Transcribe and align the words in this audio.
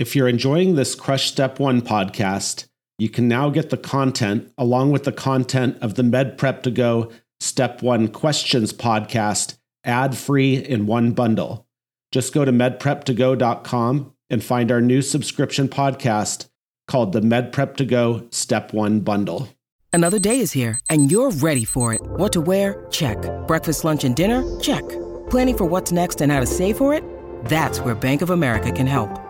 If 0.00 0.16
you're 0.16 0.28
enjoying 0.28 0.76
this 0.76 0.94
Crush 0.94 1.26
Step 1.30 1.60
1 1.60 1.82
podcast, 1.82 2.68
you 2.98 3.10
can 3.10 3.28
now 3.28 3.50
get 3.50 3.68
the 3.68 3.76
content 3.76 4.50
along 4.56 4.92
with 4.92 5.04
the 5.04 5.12
content 5.12 5.76
of 5.82 5.96
the 5.96 6.02
Med 6.02 6.38
Prep 6.38 6.62
to 6.62 6.70
Go 6.70 7.12
Step 7.38 7.82
1 7.82 8.08
Questions 8.08 8.72
podcast 8.72 9.58
ad 9.84 10.16
free 10.16 10.56
in 10.56 10.86
one 10.86 11.12
bundle. 11.12 11.66
Just 12.12 12.32
go 12.32 12.46
to 12.46 12.50
medprep2go.com 12.50 14.14
and 14.30 14.42
find 14.42 14.72
our 14.72 14.80
new 14.80 15.02
subscription 15.02 15.68
podcast 15.68 16.48
called 16.88 17.12
the 17.12 17.20
Med 17.20 17.52
Prep 17.52 17.76
to 17.76 17.84
Go 17.84 18.26
Step 18.30 18.72
1 18.72 19.00
Bundle. 19.00 19.50
Another 19.92 20.18
day 20.18 20.40
is 20.40 20.52
here 20.52 20.80
and 20.88 21.12
you're 21.12 21.30
ready 21.30 21.66
for 21.66 21.92
it. 21.92 22.00
What 22.02 22.32
to 22.32 22.40
wear? 22.40 22.86
Check. 22.90 23.18
Breakfast, 23.46 23.84
lunch, 23.84 24.04
and 24.04 24.16
dinner? 24.16 24.60
Check. 24.60 24.88
Planning 25.28 25.58
for 25.58 25.66
what's 25.66 25.92
next 25.92 26.22
and 26.22 26.32
how 26.32 26.40
to 26.40 26.46
save 26.46 26.78
for 26.78 26.94
it? 26.94 27.04
That's 27.44 27.80
where 27.80 27.94
Bank 27.94 28.22
of 28.22 28.30
America 28.30 28.72
can 28.72 28.86
help. 28.86 29.29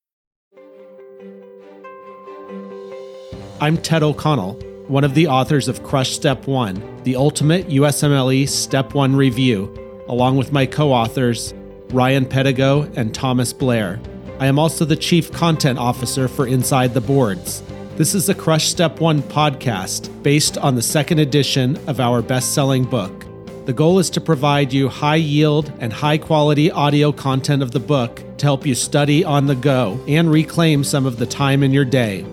I'm 3.61 3.77
Ted 3.77 4.01
O'Connell, 4.01 4.53
one 4.87 5.03
of 5.03 5.13
the 5.13 5.27
authors 5.27 5.67
of 5.67 5.83
Crush 5.83 6.13
Step 6.13 6.47
1, 6.47 7.03
the 7.03 7.15
ultimate 7.15 7.67
USMLE 7.67 8.49
Step 8.49 8.95
1 8.95 9.15
review, 9.15 9.71
along 10.07 10.37
with 10.37 10.51
my 10.51 10.65
co 10.65 10.91
authors, 10.91 11.53
Ryan 11.91 12.25
Pedigo 12.25 12.91
and 12.97 13.13
Thomas 13.13 13.53
Blair. 13.53 14.01
I 14.39 14.47
am 14.47 14.57
also 14.57 14.83
the 14.83 14.95
Chief 14.95 15.31
Content 15.31 15.77
Officer 15.77 16.27
for 16.27 16.47
Inside 16.47 16.95
the 16.95 17.01
Boards. 17.01 17.61
This 17.97 18.15
is 18.15 18.25
the 18.25 18.33
Crush 18.33 18.67
Step 18.67 18.99
1 18.99 19.21
podcast 19.21 20.09
based 20.23 20.57
on 20.57 20.73
the 20.73 20.81
second 20.81 21.19
edition 21.19 21.77
of 21.87 21.99
our 21.99 22.23
best 22.23 22.55
selling 22.55 22.83
book. 22.83 23.27
The 23.67 23.73
goal 23.73 23.99
is 23.99 24.09
to 24.09 24.21
provide 24.21 24.73
you 24.73 24.89
high 24.89 25.17
yield 25.17 25.71
and 25.77 25.93
high 25.93 26.17
quality 26.17 26.71
audio 26.71 27.11
content 27.11 27.61
of 27.61 27.69
the 27.69 27.79
book 27.79 28.23
to 28.39 28.45
help 28.47 28.65
you 28.65 28.73
study 28.73 29.23
on 29.23 29.45
the 29.45 29.53
go 29.53 30.03
and 30.07 30.31
reclaim 30.31 30.83
some 30.83 31.05
of 31.05 31.17
the 31.17 31.27
time 31.27 31.61
in 31.61 31.71
your 31.71 31.85
day. 31.85 32.25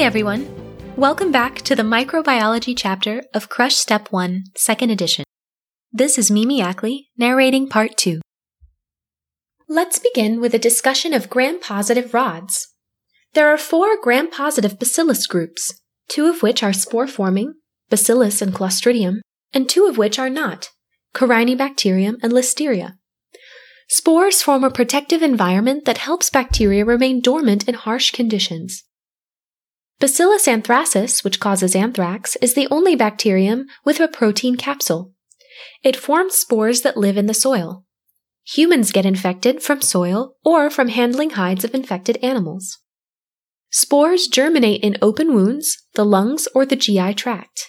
Hey 0.00 0.06
everyone! 0.06 0.48
Welcome 0.96 1.30
back 1.30 1.56
to 1.56 1.76
the 1.76 1.82
microbiology 1.82 2.72
chapter 2.74 3.22
of 3.34 3.50
Crush 3.50 3.76
Step 3.76 4.10
1, 4.10 4.44
second 4.56 4.88
edition. 4.88 5.26
This 5.92 6.16
is 6.16 6.30
Mimi 6.30 6.62
Ackley, 6.62 7.10
narrating 7.18 7.68
part 7.68 7.98
2. 7.98 8.22
Let's 9.68 9.98
begin 9.98 10.40
with 10.40 10.54
a 10.54 10.58
discussion 10.58 11.12
of 11.12 11.28
gram-positive 11.28 12.14
rods. 12.14 12.66
There 13.34 13.50
are 13.50 13.58
four 13.58 14.00
gram-positive 14.02 14.78
bacillus 14.78 15.26
groups, 15.26 15.78
two 16.08 16.30
of 16.30 16.42
which 16.42 16.62
are 16.62 16.72
spore-forming, 16.72 17.52
Bacillus 17.90 18.40
and 18.40 18.54
Clostridium, 18.54 19.20
and 19.52 19.68
two 19.68 19.84
of 19.84 19.98
which 19.98 20.18
are 20.18 20.30
not, 20.30 20.70
Corynebacterium 21.14 22.14
and 22.22 22.32
Listeria. 22.32 22.94
Spores 23.90 24.40
form 24.40 24.64
a 24.64 24.70
protective 24.70 25.20
environment 25.20 25.84
that 25.84 25.98
helps 25.98 26.30
bacteria 26.30 26.86
remain 26.86 27.20
dormant 27.20 27.68
in 27.68 27.74
harsh 27.74 28.12
conditions. 28.12 28.82
Bacillus 30.00 30.46
anthracis, 30.46 31.22
which 31.22 31.40
causes 31.40 31.76
anthrax, 31.76 32.34
is 32.36 32.54
the 32.54 32.66
only 32.70 32.96
bacterium 32.96 33.66
with 33.84 34.00
a 34.00 34.08
protein 34.08 34.56
capsule. 34.56 35.12
It 35.84 35.94
forms 35.94 36.34
spores 36.34 36.80
that 36.80 36.96
live 36.96 37.18
in 37.18 37.26
the 37.26 37.34
soil. 37.34 37.84
Humans 38.44 38.92
get 38.92 39.04
infected 39.04 39.62
from 39.62 39.82
soil 39.82 40.36
or 40.42 40.70
from 40.70 40.88
handling 40.88 41.30
hides 41.30 41.64
of 41.64 41.74
infected 41.74 42.16
animals. 42.22 42.78
Spores 43.70 44.26
germinate 44.26 44.82
in 44.82 44.96
open 45.02 45.34
wounds, 45.34 45.76
the 45.94 46.06
lungs, 46.06 46.48
or 46.54 46.64
the 46.64 46.76
GI 46.76 47.12
tract. 47.12 47.68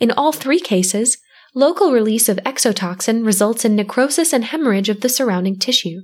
In 0.00 0.10
all 0.10 0.32
three 0.32 0.60
cases, 0.60 1.18
local 1.54 1.92
release 1.92 2.30
of 2.30 2.38
exotoxin 2.38 3.24
results 3.24 3.66
in 3.66 3.76
necrosis 3.76 4.32
and 4.32 4.46
hemorrhage 4.46 4.88
of 4.88 5.02
the 5.02 5.10
surrounding 5.10 5.58
tissue. 5.58 6.00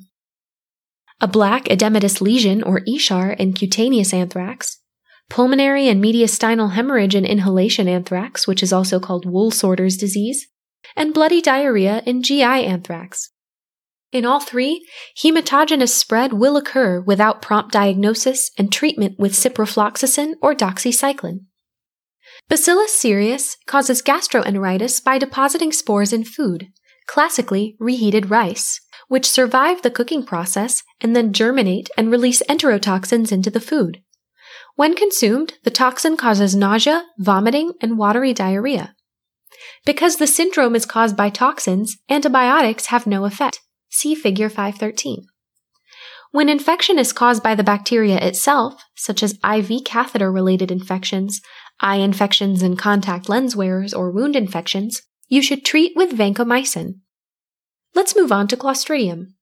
A 1.18 1.26
black 1.26 1.64
edematous 1.64 2.20
lesion 2.20 2.62
or 2.62 2.82
eschar 2.86 3.34
in 3.38 3.54
cutaneous 3.54 4.12
anthrax 4.12 4.81
pulmonary 5.32 5.88
and 5.88 6.04
mediastinal 6.04 6.72
hemorrhage 6.72 7.14
and 7.14 7.24
inhalation 7.24 7.88
anthrax, 7.88 8.46
which 8.46 8.62
is 8.62 8.70
also 8.70 9.00
called 9.00 9.24
wool 9.24 9.50
sorter's 9.50 9.96
disease, 9.96 10.46
and 10.94 11.14
bloody 11.14 11.40
diarrhea 11.40 12.02
in 12.04 12.22
GI 12.22 12.42
anthrax. 12.42 13.30
In 14.12 14.26
all 14.26 14.40
three, 14.40 14.86
hematogenous 15.18 15.88
spread 15.88 16.34
will 16.34 16.58
occur 16.58 17.00
without 17.00 17.40
prompt 17.40 17.72
diagnosis 17.72 18.50
and 18.58 18.70
treatment 18.70 19.18
with 19.18 19.32
ciprofloxacin 19.32 20.34
or 20.42 20.54
doxycycline. 20.54 21.46
Bacillus 22.50 22.92
cereus 22.92 23.56
causes 23.66 24.02
gastroenteritis 24.02 25.02
by 25.02 25.16
depositing 25.16 25.72
spores 25.72 26.12
in 26.12 26.24
food, 26.24 26.66
classically 27.06 27.74
reheated 27.80 28.28
rice, 28.28 28.82
which 29.08 29.30
survive 29.30 29.80
the 29.80 29.90
cooking 29.90 30.26
process 30.26 30.82
and 31.00 31.16
then 31.16 31.32
germinate 31.32 31.88
and 31.96 32.10
release 32.10 32.42
enterotoxins 32.50 33.32
into 33.32 33.50
the 33.50 33.60
food. 33.60 34.02
When 34.76 34.94
consumed, 34.94 35.54
the 35.64 35.70
toxin 35.70 36.16
causes 36.16 36.56
nausea, 36.56 37.04
vomiting, 37.18 37.72
and 37.80 37.98
watery 37.98 38.32
diarrhea. 38.32 38.94
Because 39.84 40.16
the 40.16 40.26
syndrome 40.26 40.74
is 40.74 40.86
caused 40.86 41.16
by 41.16 41.28
toxins, 41.28 41.96
antibiotics 42.08 42.86
have 42.86 43.06
no 43.06 43.24
effect. 43.24 43.60
See 43.90 44.14
figure 44.14 44.48
513. 44.48 45.26
When 46.30 46.48
infection 46.48 46.98
is 46.98 47.12
caused 47.12 47.42
by 47.42 47.54
the 47.54 47.62
bacteria 47.62 48.16
itself, 48.16 48.82
such 48.94 49.22
as 49.22 49.38
IV 49.44 49.84
catheter 49.84 50.32
related 50.32 50.70
infections, 50.70 51.42
eye 51.80 51.96
infections 51.96 52.62
in 52.62 52.76
contact 52.76 53.28
lens 53.28 53.54
wearers, 53.54 53.92
or 53.92 54.10
wound 54.10 54.34
infections, 54.34 55.02
you 55.28 55.42
should 55.42 55.64
treat 55.64 55.92
with 55.94 56.16
vancomycin. 56.16 56.94
Let's 57.94 58.16
move 58.16 58.32
on 58.32 58.48
to 58.48 58.56
Clostridium. 58.56 59.34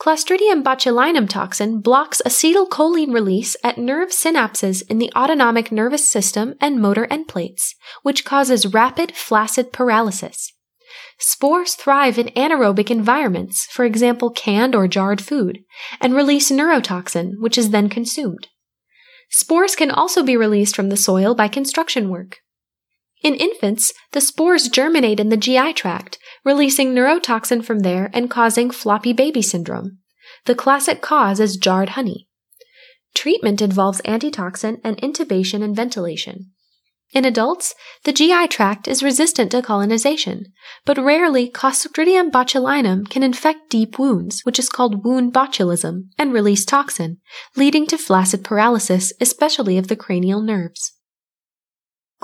Clostridium 0.00 0.62
botulinum 0.62 1.28
toxin 1.28 1.80
blocks 1.80 2.20
acetylcholine 2.26 3.14
release 3.14 3.56
at 3.62 3.78
nerve 3.78 4.10
synapses 4.10 4.82
in 4.88 4.98
the 4.98 5.10
autonomic 5.16 5.70
nervous 5.70 6.10
system 6.10 6.54
and 6.60 6.80
motor 6.80 7.06
end 7.10 7.28
plates, 7.28 7.74
which 8.02 8.24
causes 8.24 8.66
rapid 8.66 9.14
flaccid 9.14 9.72
paralysis. 9.72 10.52
Spores 11.18 11.74
thrive 11.74 12.18
in 12.18 12.26
anaerobic 12.28 12.90
environments, 12.90 13.66
for 13.66 13.84
example, 13.84 14.30
canned 14.30 14.74
or 14.74 14.88
jarred 14.88 15.22
food, 15.22 15.60
and 16.00 16.14
release 16.14 16.50
neurotoxin, 16.50 17.34
which 17.38 17.56
is 17.56 17.70
then 17.70 17.88
consumed. 17.88 18.48
Spores 19.30 19.76
can 19.76 19.90
also 19.90 20.22
be 20.22 20.36
released 20.36 20.76
from 20.76 20.88
the 20.88 20.96
soil 20.96 21.34
by 21.34 21.48
construction 21.48 22.10
work. 22.10 22.38
In 23.22 23.34
infants, 23.34 23.92
the 24.12 24.20
spores 24.20 24.68
germinate 24.68 25.18
in 25.18 25.30
the 25.30 25.36
GI 25.36 25.72
tract, 25.72 26.18
releasing 26.44 26.94
neurotoxin 26.94 27.64
from 27.64 27.80
there 27.80 28.10
and 28.12 28.30
causing 28.30 28.70
floppy 28.70 29.12
baby 29.12 29.42
syndrome. 29.42 29.98
The 30.46 30.54
classic 30.54 31.00
cause 31.00 31.40
is 31.40 31.56
jarred 31.56 31.90
honey. 31.90 32.28
Treatment 33.14 33.62
involves 33.62 34.00
antitoxin 34.04 34.80
and 34.84 34.96
intubation 34.98 35.62
and 35.62 35.74
ventilation. 35.74 36.50
In 37.14 37.24
adults, 37.24 37.76
the 38.02 38.12
GI 38.12 38.48
tract 38.48 38.88
is 38.88 39.04
resistant 39.04 39.52
to 39.52 39.62
colonization, 39.62 40.46
but 40.84 40.98
rarely 40.98 41.48
Clostridium 41.48 42.32
botulinum 42.32 43.08
can 43.08 43.22
infect 43.22 43.70
deep 43.70 44.00
wounds, 44.00 44.40
which 44.40 44.58
is 44.58 44.68
called 44.68 45.04
wound 45.04 45.32
botulism, 45.32 46.08
and 46.18 46.32
release 46.32 46.64
toxin, 46.64 47.18
leading 47.54 47.86
to 47.86 47.98
flaccid 47.98 48.42
paralysis, 48.42 49.12
especially 49.20 49.78
of 49.78 49.86
the 49.86 49.94
cranial 49.94 50.42
nerves. 50.42 50.93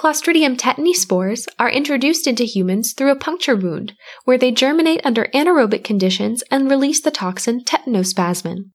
Clostridium 0.01 0.57
tetani 0.57 0.95
spores 0.95 1.47
are 1.59 1.69
introduced 1.69 2.27
into 2.27 2.45
humans 2.45 2.95
through 2.95 3.11
a 3.11 3.15
puncture 3.15 3.55
wound, 3.55 3.93
where 4.25 4.39
they 4.39 4.51
germinate 4.51 5.03
under 5.05 5.27
anaerobic 5.35 5.85
conditions 5.85 6.43
and 6.51 6.71
release 6.71 7.03
the 7.03 7.11
toxin 7.11 7.63
tetanospasmin. 7.63 8.71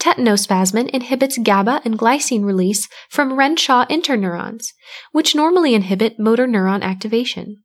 Tetanospasmin 0.00 0.90
inhibits 0.90 1.38
GABA 1.38 1.82
and 1.84 1.96
glycine 1.96 2.44
release 2.44 2.88
from 3.08 3.34
Renshaw 3.38 3.86
interneurons, 3.86 4.72
which 5.12 5.36
normally 5.36 5.72
inhibit 5.72 6.18
motor 6.18 6.48
neuron 6.48 6.82
activation. 6.82 7.62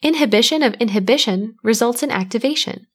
Inhibition 0.00 0.62
of 0.62 0.72
inhibition 0.80 1.56
results 1.62 2.02
in 2.02 2.10
activation. 2.10 2.86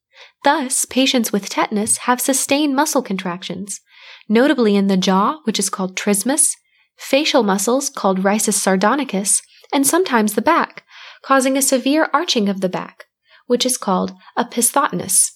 Thus, 0.44 0.86
patients 0.86 1.32
with 1.32 1.50
tetanus 1.50 1.98
have 1.98 2.20
sustained 2.20 2.76
muscle 2.76 3.04
contractions, 3.04 3.80
notably 4.28 4.76
in 4.76 4.88
the 4.88 4.98
jaw, 4.98 5.38
which 5.44 5.60
is 5.60 5.70
called 5.70 5.96
trismus, 5.96 6.56
facial 6.98 7.44
muscles 7.44 7.90
called 7.90 8.24
risus 8.24 8.54
sardonicus, 8.54 9.42
and 9.74 9.86
sometimes 9.86 10.34
the 10.34 10.42
back, 10.42 10.84
causing 11.22 11.58
a 11.58 11.62
severe 11.62 12.10
arching 12.14 12.50
of 12.50 12.62
the 12.62 12.70
back, 12.70 13.06
which 13.46 13.66
is 13.66 13.78
called 13.78 14.14
opisthotonus. 14.38 15.32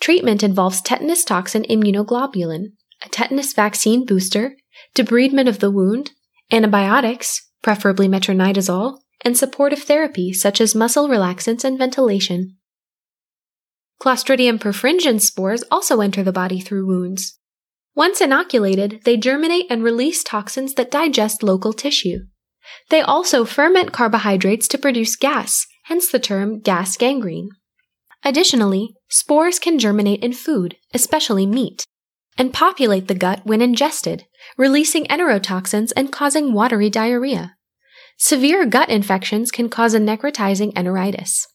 Treatment 0.00 0.42
involves 0.42 0.80
tetanus 0.80 1.24
toxin 1.24 1.64
immunoglobulin, 1.64 2.72
a 3.04 3.08
tetanus 3.08 3.52
vaccine 3.52 4.04
booster, 4.04 4.56
debridement 4.94 5.48
of 5.48 5.60
the 5.60 5.70
wound, 5.70 6.12
antibiotics, 6.50 7.50
preferably 7.62 8.08
metronidazole, 8.08 8.98
and 9.24 9.36
supportive 9.36 9.82
therapy 9.84 10.32
such 10.32 10.60
as 10.60 10.74
muscle 10.74 11.08
relaxants 11.08 11.64
and 11.64 11.78
ventilation. 11.78 12.56
Clostridium 14.00 14.58
perfringens 14.58 15.22
spores 15.22 15.62
also 15.70 16.00
enter 16.00 16.24
the 16.24 16.32
body 16.32 16.60
through 16.60 16.86
wounds. 16.86 17.38
Once 17.94 18.20
inoculated, 18.20 19.00
they 19.04 19.16
germinate 19.16 19.66
and 19.68 19.84
release 19.84 20.24
toxins 20.24 20.74
that 20.74 20.90
digest 20.90 21.42
local 21.42 21.72
tissue. 21.72 22.20
They 22.88 23.02
also 23.02 23.44
ferment 23.44 23.92
carbohydrates 23.92 24.66
to 24.68 24.78
produce 24.78 25.16
gas, 25.16 25.66
hence 25.84 26.10
the 26.10 26.18
term 26.18 26.60
gas 26.60 26.96
gangrene. 26.96 27.50
Additionally, 28.24 28.94
spores 29.08 29.58
can 29.58 29.78
germinate 29.78 30.22
in 30.22 30.32
food, 30.32 30.76
especially 30.94 31.44
meat, 31.44 31.84
and 32.38 32.52
populate 32.52 33.08
the 33.08 33.14
gut 33.14 33.40
when 33.44 33.60
ingested, 33.60 34.26
releasing 34.56 35.04
enterotoxins 35.06 35.92
and 35.96 36.12
causing 36.12 36.52
watery 36.52 36.88
diarrhea. 36.88 37.56
Severe 38.16 38.64
gut 38.64 38.88
infections 38.88 39.50
can 39.50 39.68
cause 39.68 39.92
a 39.92 39.98
necrotizing 39.98 40.72
enteritis. 40.74 41.46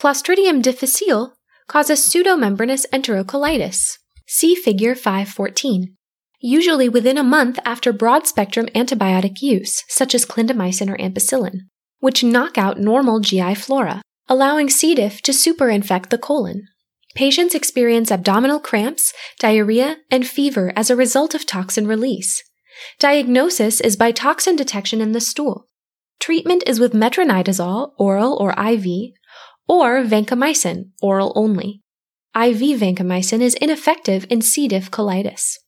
Clostridium 0.00 0.60
difficile 0.60 1.36
causes 1.68 2.00
pseudomembranous 2.00 2.84
enterocolitis. 2.92 3.98
See 4.34 4.54
figure 4.54 4.94
514. 4.94 5.94
Usually 6.40 6.88
within 6.88 7.18
a 7.18 7.22
month 7.22 7.58
after 7.66 7.92
broad 7.92 8.26
spectrum 8.26 8.64
antibiotic 8.74 9.42
use, 9.42 9.84
such 9.88 10.14
as 10.14 10.24
clindamycin 10.24 10.88
or 10.88 10.96
ampicillin, 10.96 11.66
which 12.00 12.24
knock 12.24 12.56
out 12.56 12.80
normal 12.80 13.20
GI 13.20 13.56
flora, 13.56 14.00
allowing 14.30 14.70
C. 14.70 14.94
diff 14.94 15.20
to 15.20 15.32
superinfect 15.32 16.08
the 16.08 16.16
colon. 16.16 16.62
Patients 17.14 17.54
experience 17.54 18.10
abdominal 18.10 18.58
cramps, 18.58 19.12
diarrhea, 19.38 19.98
and 20.10 20.26
fever 20.26 20.72
as 20.76 20.88
a 20.88 20.96
result 20.96 21.34
of 21.34 21.44
toxin 21.44 21.86
release. 21.86 22.42
Diagnosis 22.98 23.82
is 23.82 23.96
by 23.96 24.12
toxin 24.12 24.56
detection 24.56 25.02
in 25.02 25.12
the 25.12 25.20
stool. 25.20 25.66
Treatment 26.20 26.62
is 26.66 26.80
with 26.80 26.94
metronidazole, 26.94 27.90
oral 27.98 28.38
or 28.40 28.52
IV, 28.52 29.12
or 29.68 30.02
vancomycin, 30.02 30.84
oral 31.02 31.34
only. 31.36 31.81
IV 32.34 32.80
vancomycin 32.80 33.40
is 33.40 33.54
ineffective 33.54 34.26
in 34.30 34.40
C. 34.40 34.68
diff 34.68 34.90
colitis. 34.90 35.58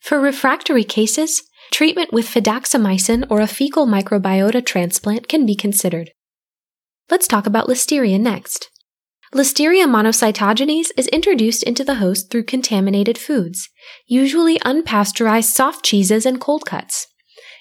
For 0.00 0.20
refractory 0.20 0.84
cases, 0.84 1.42
treatment 1.72 2.12
with 2.12 2.28
fidaxomicin 2.28 3.26
or 3.28 3.40
a 3.40 3.46
fecal 3.46 3.86
microbiota 3.86 4.64
transplant 4.64 5.28
can 5.28 5.46
be 5.46 5.54
considered. 5.54 6.10
Let's 7.10 7.26
talk 7.26 7.46
about 7.46 7.66
listeria 7.66 8.20
next. 8.20 8.70
Listeria 9.34 9.86
monocytogenes 9.86 10.90
is 10.96 11.06
introduced 11.08 11.62
into 11.62 11.84
the 11.84 11.96
host 11.96 12.30
through 12.30 12.44
contaminated 12.44 13.18
foods, 13.18 13.68
usually 14.06 14.58
unpasteurized 14.60 15.52
soft 15.52 15.84
cheeses 15.84 16.26
and 16.26 16.40
cold 16.40 16.66
cuts. 16.66 17.06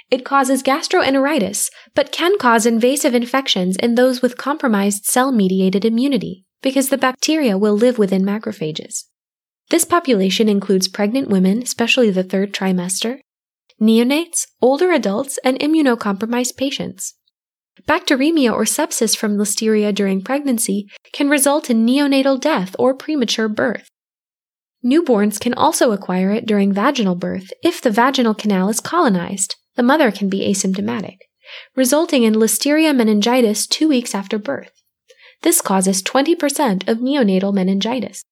It 0.10 0.26
causes 0.26 0.64
gastroenteritis, 0.64 1.70
but 1.94 2.12
can 2.12 2.38
cause 2.40 2.66
invasive 2.66 3.14
infections 3.14 3.76
in 3.78 3.96
those 3.96 4.22
with 4.22 4.38
compromised 4.38 5.06
cell 5.06 5.32
mediated 5.32 5.86
immunity, 5.86 6.46
because 6.62 6.90
the 6.90 6.98
bacteria 6.98 7.58
will 7.58 7.76
live 7.76 7.98
within 7.98 8.24
macrophages. 8.24 9.06
This 9.70 9.86
population 9.86 10.50
includes 10.50 10.88
pregnant 10.88 11.30
women, 11.30 11.62
especially 11.62 12.10
the 12.10 12.24
third 12.24 12.54
trimester, 12.54 13.20
neonates, 13.82 14.48
older 14.62 14.92
adults, 14.92 15.38
and 15.44 15.60
immunocompromised 15.60 16.58
patients. 16.58 17.16
Bacteremia 17.88 18.52
or 18.52 18.64
sepsis 18.64 19.16
from 19.16 19.38
listeria 19.38 19.94
during 19.94 20.22
pregnancy 20.22 20.88
can 21.14 21.30
result 21.30 21.70
in 21.70 21.86
neonatal 21.86 22.40
death 22.40 22.76
or 22.78 22.94
premature 22.94 23.48
birth. 23.48 23.88
Newborns 24.84 25.40
can 25.40 25.54
also 25.54 25.92
acquire 25.92 26.32
it 26.32 26.46
during 26.46 26.74
vaginal 26.74 27.16
birth 27.16 27.52
if 27.64 27.82
the 27.82 27.92
vaginal 27.92 28.34
canal 28.34 28.70
is 28.70 28.80
colonized. 28.80 29.56
The 29.76 29.84
mother 29.84 30.12
can 30.12 30.30
be 30.30 30.42
asymptomatic, 30.42 31.18
resulting 31.76 32.24
in 32.24 32.34
listeria 32.34 32.96
meningitis 32.96 33.68
two 33.68 33.88
weeks 33.88 34.14
after 34.14 34.38
birth. 34.38 34.72
This 35.42 35.62
causes 35.62 36.04
20% 36.04 36.88
of 36.88 36.98
neonatal 36.98 37.54
meningitis. 37.54 38.24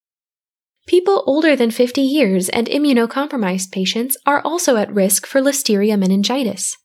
People 0.88 1.24
older 1.26 1.56
than 1.56 1.72
50 1.72 2.02
years 2.02 2.50
and 2.50 2.68
immunocompromised 2.68 3.72
patients 3.72 4.18
are 4.26 4.42
also 4.42 4.78
at 4.78 4.94
risk 4.94 5.26
for 5.26 5.42
listeria 5.42 6.00
meningitis. 6.00 6.78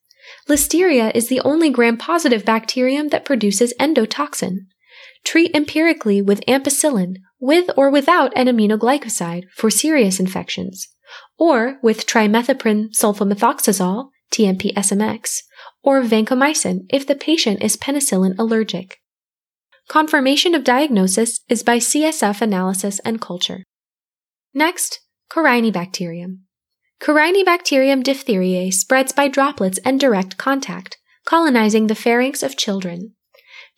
Listeria 0.48 1.14
is 1.14 1.28
the 1.28 1.40
only 1.40 1.70
gram-positive 1.70 2.44
bacterium 2.44 3.08
that 3.08 3.24
produces 3.24 3.74
endotoxin. 3.78 4.66
Treat 5.24 5.54
empirically 5.54 6.20
with 6.20 6.44
ampicillin, 6.46 7.16
with 7.38 7.70
or 7.76 7.90
without 7.90 8.32
an 8.36 8.46
aminoglycoside 8.46 9.44
for 9.54 9.70
serious 9.70 10.18
infections, 10.18 10.88
or 11.38 11.78
with 11.82 12.06
trimethoprim 12.06 12.88
sulfamethoxazole, 12.90 14.08
TMP-SMX, 14.32 15.42
or 15.82 16.02
vancomycin 16.02 16.86
if 16.90 17.06
the 17.06 17.14
patient 17.14 17.62
is 17.62 17.76
penicillin 17.76 18.34
allergic. 18.38 19.01
Confirmation 19.88 20.54
of 20.54 20.64
diagnosis 20.64 21.40
is 21.48 21.62
by 21.62 21.78
CSF 21.78 22.40
analysis 22.40 22.98
and 23.00 23.20
culture. 23.20 23.62
Next, 24.54 25.00
Corynebacterium. 25.30 26.38
Corynebacterium 27.00 28.02
diphtheriae 28.02 28.72
spreads 28.72 29.12
by 29.12 29.28
droplets 29.28 29.78
and 29.84 29.98
direct 29.98 30.36
contact, 30.36 30.98
colonizing 31.26 31.86
the 31.86 31.94
pharynx 31.94 32.42
of 32.42 32.56
children. 32.56 33.14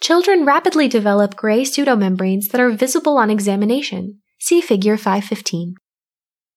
Children 0.00 0.44
rapidly 0.44 0.88
develop 0.88 1.36
gray 1.36 1.62
pseudomembranes 1.62 2.50
that 2.50 2.60
are 2.60 2.70
visible 2.70 3.16
on 3.16 3.30
examination. 3.30 4.20
See 4.40 4.60
figure 4.60 4.96
515. 4.96 5.74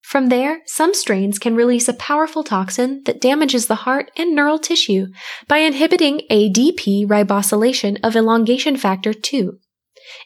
From 0.07 0.30
there, 0.30 0.62
some 0.68 0.94
strains 0.94 1.38
can 1.38 1.54
release 1.54 1.89
a 1.89 1.94
powerful 1.94 2.42
toxin 2.42 3.01
that 3.04 3.19
damages 3.19 3.68
the 3.68 3.83
heart 3.83 4.09
and 4.15 4.33
neural 4.33 4.57
tissue 4.57 5.07
by 5.50 5.57
inhibiting 5.57 6.21
ADP 6.31 7.06
ribosylation 7.07 8.00
of 8.06 8.15
elongation 8.15 8.77
factor 8.77 9.13
2, 9.13 9.59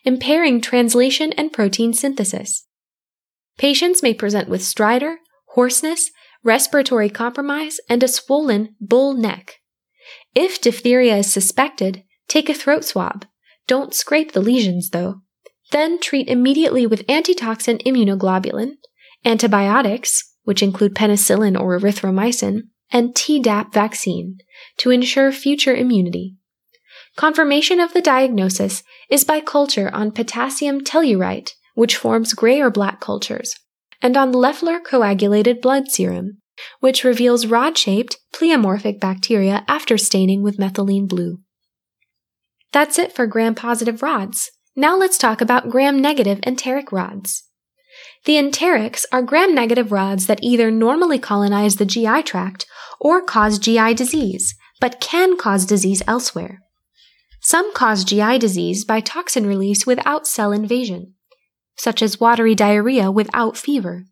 impairing 0.05 0.61
translation 0.61 1.33
and 1.33 1.51
protein 1.51 1.93
synthesis. 1.93 2.67
Patients 3.57 4.03
may 4.03 4.13
present 4.13 4.47
with 4.47 4.61
stridor, 4.61 5.15
hoarseness, 5.55 6.11
respiratory 6.43 7.09
compromise, 7.09 7.79
and 7.89 8.03
a 8.03 8.07
swollen 8.07 8.75
bull 8.79 9.15
neck. 9.15 9.55
If 10.35 10.61
diphtheria 10.61 11.17
is 11.17 11.33
suspected, 11.33 12.03
take 12.27 12.49
a 12.49 12.53
throat 12.53 12.85
swab. 12.85 13.25
Don't 13.65 13.95
scrape 13.95 14.33
the 14.33 14.41
lesions 14.41 14.91
though. 14.91 15.21
Then 15.71 15.99
treat 15.99 16.29
immediately 16.29 16.85
with 16.85 17.03
antitoxin 17.09 17.79
immunoglobulin, 17.79 18.73
antibiotics, 19.25 20.23
which 20.43 20.63
include 20.63 20.95
penicillin 20.95 21.59
or 21.59 21.79
erythromycin, 21.79 22.63
and 22.91 23.13
Tdap 23.13 23.73
vaccine 23.73 24.37
to 24.77 24.89
ensure 24.89 25.31
future 25.31 25.75
immunity. 25.75 26.35
Confirmation 27.15 27.79
of 27.79 27.93
the 27.93 28.01
diagnosis 28.01 28.83
is 29.09 29.23
by 29.23 29.39
culture 29.39 29.89
on 29.93 30.11
potassium 30.11 30.81
tellurite, 30.81 31.51
which 31.75 31.95
forms 31.95 32.33
gray 32.33 32.61
or 32.61 32.69
black 32.69 32.99
cultures, 32.99 33.55
and 34.01 34.17
on 34.17 34.31
Loeffler 34.31 34.79
coagulated 34.79 35.61
blood 35.61 35.89
serum, 35.89 36.37
which 36.79 37.03
reveals 37.03 37.47
rod 37.47 37.77
shaped, 37.77 38.17
pleomorphic 38.33 38.99
bacteria 38.99 39.63
after 39.67 39.97
staining 39.97 40.41
with 40.41 40.57
methylene 40.57 41.07
blue. 41.07 41.39
That's 42.71 42.97
it 42.97 43.11
for 43.11 43.27
gram 43.27 43.55
positive 43.55 44.01
rods. 44.01 44.49
Now 44.75 44.97
let's 44.97 45.17
talk 45.17 45.41
about 45.41 45.69
gram 45.69 45.99
negative 45.99 46.39
enteric 46.43 46.91
rods. 46.91 47.43
The 48.25 48.33
enterics 48.33 49.05
are 49.11 49.21
gram 49.21 49.55
negative 49.55 49.91
rods 49.91 50.27
that 50.27 50.43
either 50.43 50.69
normally 50.69 51.19
colonize 51.19 51.77
the 51.77 51.85
GI 51.85 52.23
tract 52.23 52.65
or 52.99 53.21
cause 53.21 53.57
GI 53.57 53.93
disease, 53.95 54.55
but 54.79 54.99
can 54.99 55.37
cause 55.37 55.65
disease 55.65 56.03
elsewhere. 56.07 56.59
Some 57.41 57.73
cause 57.73 58.03
GI 58.03 58.37
disease 58.37 58.85
by 58.85 58.99
toxin 58.99 59.47
release 59.47 59.87
without 59.87 60.27
cell 60.27 60.51
invasion 60.51 61.15
such 61.81 62.03
as 62.03 62.19
watery 62.19 62.53
diarrhea 62.53 63.11
without 63.11 63.57
fever. 63.57 64.05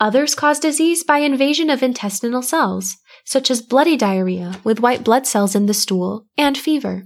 Others 0.00 0.34
cause 0.34 0.58
disease 0.58 1.04
by 1.04 1.18
invasion 1.18 1.70
of 1.70 1.84
intestinal 1.84 2.42
cells, 2.42 2.96
such 3.24 3.48
as 3.48 3.62
bloody 3.62 3.96
diarrhea 3.96 4.60
with 4.64 4.80
white 4.80 5.04
blood 5.04 5.24
cells 5.24 5.54
in 5.54 5.66
the 5.66 5.74
stool 5.74 6.26
and 6.36 6.58
fever. 6.58 7.04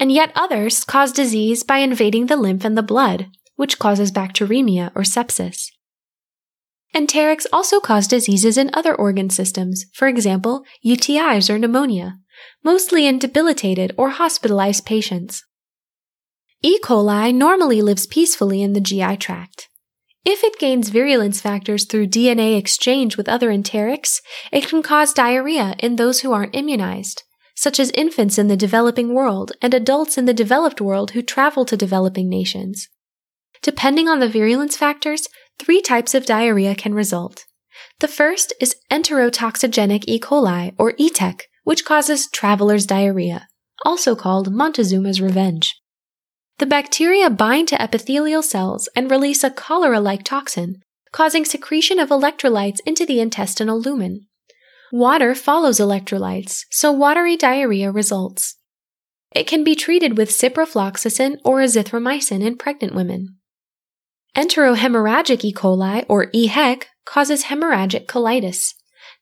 And 0.00 0.10
yet 0.10 0.32
others 0.34 0.82
cause 0.82 1.12
disease 1.12 1.62
by 1.62 1.78
invading 1.78 2.26
the 2.26 2.36
lymph 2.36 2.64
and 2.64 2.76
the 2.76 2.82
blood, 2.82 3.28
which 3.60 3.78
causes 3.78 4.10
bacteremia 4.10 4.90
or 4.94 5.02
sepsis. 5.02 5.66
Enterics 6.94 7.44
also 7.52 7.78
cause 7.78 8.08
diseases 8.08 8.56
in 8.56 8.70
other 8.72 8.94
organ 8.94 9.28
systems, 9.28 9.84
for 9.92 10.08
example, 10.08 10.64
UTIs 10.82 11.50
or 11.50 11.58
pneumonia, 11.58 12.16
mostly 12.64 13.06
in 13.06 13.18
debilitated 13.18 13.92
or 13.98 14.08
hospitalized 14.08 14.86
patients. 14.86 15.44
E. 16.62 16.78
coli 16.80 17.34
normally 17.34 17.82
lives 17.82 18.06
peacefully 18.06 18.62
in 18.62 18.72
the 18.72 18.80
GI 18.80 19.18
tract. 19.18 19.68
If 20.24 20.42
it 20.42 20.58
gains 20.58 20.88
virulence 20.88 21.42
factors 21.42 21.84
through 21.84 22.06
DNA 22.06 22.56
exchange 22.56 23.18
with 23.18 23.28
other 23.28 23.50
enterics, 23.50 24.22
it 24.50 24.68
can 24.68 24.82
cause 24.82 25.12
diarrhea 25.12 25.74
in 25.80 25.96
those 25.96 26.20
who 26.20 26.32
aren't 26.32 26.56
immunized, 26.56 27.24
such 27.56 27.78
as 27.78 27.90
infants 27.90 28.38
in 28.38 28.48
the 28.48 28.56
developing 28.56 29.12
world 29.12 29.52
and 29.60 29.74
adults 29.74 30.16
in 30.16 30.24
the 30.24 30.32
developed 30.32 30.80
world 30.80 31.10
who 31.10 31.20
travel 31.20 31.66
to 31.66 31.76
developing 31.76 32.30
nations. 32.30 32.88
Depending 33.62 34.08
on 34.08 34.20
the 34.20 34.28
virulence 34.28 34.76
factors, 34.76 35.28
three 35.58 35.82
types 35.82 36.14
of 36.14 36.26
diarrhea 36.26 36.74
can 36.74 36.94
result. 36.94 37.44
The 38.00 38.08
first 38.08 38.54
is 38.60 38.76
enterotoxigenic 38.90 40.04
E. 40.06 40.18
coli, 40.18 40.74
or 40.78 40.92
ETEC, 40.92 41.42
which 41.64 41.84
causes 41.84 42.28
traveler's 42.30 42.86
diarrhea, 42.86 43.48
also 43.84 44.16
called 44.16 44.52
Montezuma's 44.52 45.20
revenge. 45.20 45.80
The 46.58 46.66
bacteria 46.66 47.30
bind 47.30 47.68
to 47.68 47.80
epithelial 47.80 48.42
cells 48.42 48.88
and 48.96 49.10
release 49.10 49.44
a 49.44 49.50
cholera 49.50 50.00
like 50.00 50.24
toxin, 50.24 50.82
causing 51.12 51.44
secretion 51.44 51.98
of 51.98 52.10
electrolytes 52.10 52.80
into 52.86 53.04
the 53.06 53.20
intestinal 53.20 53.80
lumen. 53.80 54.26
Water 54.92 55.34
follows 55.34 55.78
electrolytes, 55.78 56.64
so 56.70 56.90
watery 56.90 57.36
diarrhea 57.36 57.90
results. 57.90 58.56
It 59.32 59.46
can 59.46 59.62
be 59.62 59.74
treated 59.74 60.16
with 60.18 60.30
ciprofloxacin 60.30 61.38
or 61.44 61.58
azithromycin 61.58 62.44
in 62.44 62.56
pregnant 62.56 62.94
women. 62.94 63.36
Enterohemorrhagic 64.36 65.44
E. 65.44 65.52
coli, 65.52 66.04
or 66.08 66.30
EHEC, 66.32 66.84
causes 67.04 67.44
hemorrhagic 67.44 68.06
colitis. 68.06 68.74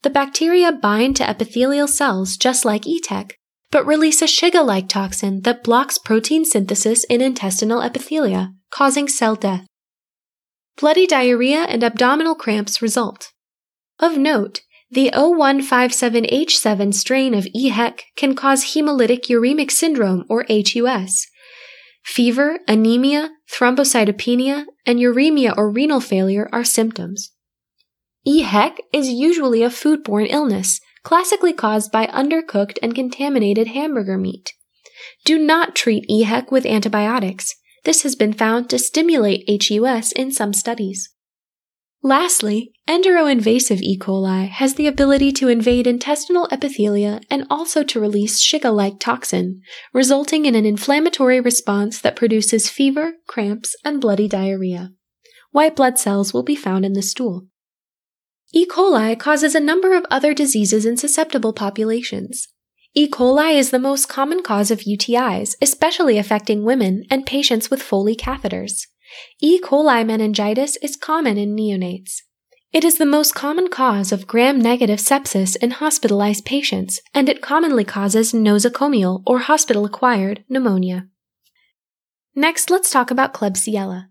The 0.02 0.10
bacteria 0.10 0.70
bind 0.70 1.16
to 1.16 1.28
epithelial 1.28 1.88
cells 1.88 2.36
just 2.36 2.64
like 2.64 2.82
ETEC, 2.82 3.32
but 3.70 3.86
release 3.86 4.22
a 4.22 4.26
Shiga 4.26 4.64
like 4.64 4.88
toxin 4.88 5.42
that 5.42 5.64
blocks 5.64 5.98
protein 5.98 6.44
synthesis 6.44 7.04
in 7.04 7.20
intestinal 7.20 7.80
epithelia, 7.80 8.54
causing 8.70 9.08
cell 9.08 9.34
death. 9.34 9.66
Bloody 10.76 11.06
diarrhea 11.06 11.62
and 11.62 11.82
abdominal 11.82 12.34
cramps 12.34 12.80
result. 12.80 13.32
Of 13.98 14.16
note, 14.16 14.60
the 14.90 15.10
0157H7 15.12 16.94
strain 16.94 17.34
of 17.34 17.46
EHEC 17.46 18.00
can 18.16 18.34
cause 18.34 18.72
hemolytic 18.72 19.26
uremic 19.26 19.70
syndrome 19.70 20.24
or 20.28 20.46
HUS. 20.48 21.26
Fever, 22.04 22.60
anemia, 22.66 23.30
thrombocytopenia, 23.52 24.64
and 24.86 24.98
uremia 24.98 25.54
or 25.56 25.70
renal 25.70 26.00
failure 26.00 26.48
are 26.52 26.64
symptoms. 26.64 27.32
EHEC 28.26 28.78
is 28.92 29.08
usually 29.08 29.62
a 29.62 29.70
foodborne 29.70 30.26
illness, 30.28 30.80
classically 31.02 31.52
caused 31.52 31.92
by 31.92 32.06
undercooked 32.06 32.78
and 32.82 32.94
contaminated 32.94 33.68
hamburger 33.68 34.18
meat. 34.18 34.52
Do 35.24 35.38
not 35.38 35.74
treat 35.74 36.08
EHEC 36.10 36.50
with 36.50 36.66
antibiotics. 36.66 37.54
This 37.84 38.02
has 38.02 38.16
been 38.16 38.32
found 38.32 38.68
to 38.70 38.78
stimulate 38.78 39.44
HUS 39.48 40.12
in 40.12 40.32
some 40.32 40.52
studies. 40.52 41.10
Lastly, 42.02 42.72
enteroinvasive 42.88 43.80
E. 43.82 43.98
coli 43.98 44.48
has 44.48 44.74
the 44.74 44.86
ability 44.86 45.32
to 45.32 45.48
invade 45.48 45.86
intestinal 45.86 46.46
epithelia 46.48 47.20
and 47.28 47.44
also 47.50 47.82
to 47.82 48.00
release 48.00 48.40
Shiga 48.40 48.72
like 48.74 49.00
toxin, 49.00 49.62
resulting 49.92 50.46
in 50.46 50.54
an 50.54 50.64
inflammatory 50.64 51.40
response 51.40 52.00
that 52.00 52.14
produces 52.14 52.70
fever, 52.70 53.14
cramps, 53.26 53.74
and 53.84 54.00
bloody 54.00 54.28
diarrhea. 54.28 54.92
White 55.50 55.74
blood 55.74 55.98
cells 55.98 56.32
will 56.32 56.44
be 56.44 56.54
found 56.54 56.84
in 56.84 56.92
the 56.92 57.02
stool. 57.02 57.48
E. 58.54 58.64
coli 58.64 59.18
causes 59.18 59.56
a 59.56 59.60
number 59.60 59.94
of 59.94 60.06
other 60.08 60.32
diseases 60.32 60.86
in 60.86 60.96
susceptible 60.96 61.52
populations. 61.52 62.46
E. 62.94 63.08
coli 63.08 63.54
is 63.54 63.70
the 63.70 63.78
most 63.78 64.08
common 64.08 64.42
cause 64.42 64.70
of 64.70 64.80
UTIs, 64.80 65.56
especially 65.60 66.16
affecting 66.16 66.64
women 66.64 67.04
and 67.10 67.26
patients 67.26 67.70
with 67.70 67.82
Foley 67.82 68.14
catheters. 68.16 68.86
E. 69.40 69.60
coli 69.60 70.04
meningitis 70.04 70.76
is 70.82 70.96
common 70.96 71.38
in 71.38 71.56
neonates. 71.56 72.22
It 72.70 72.84
is 72.84 72.98
the 72.98 73.06
most 73.06 73.34
common 73.34 73.68
cause 73.68 74.12
of 74.12 74.26
gram-negative 74.26 74.98
sepsis 74.98 75.56
in 75.56 75.70
hospitalized 75.70 76.44
patients, 76.44 77.00
and 77.14 77.28
it 77.28 77.40
commonly 77.40 77.84
causes 77.84 78.32
nosocomial 78.32 79.22
or 79.26 79.38
hospital-acquired 79.38 80.44
pneumonia. 80.50 81.06
Next, 82.34 82.68
let's 82.68 82.90
talk 82.90 83.10
about 83.10 83.32
Klebsiella. 83.32 84.08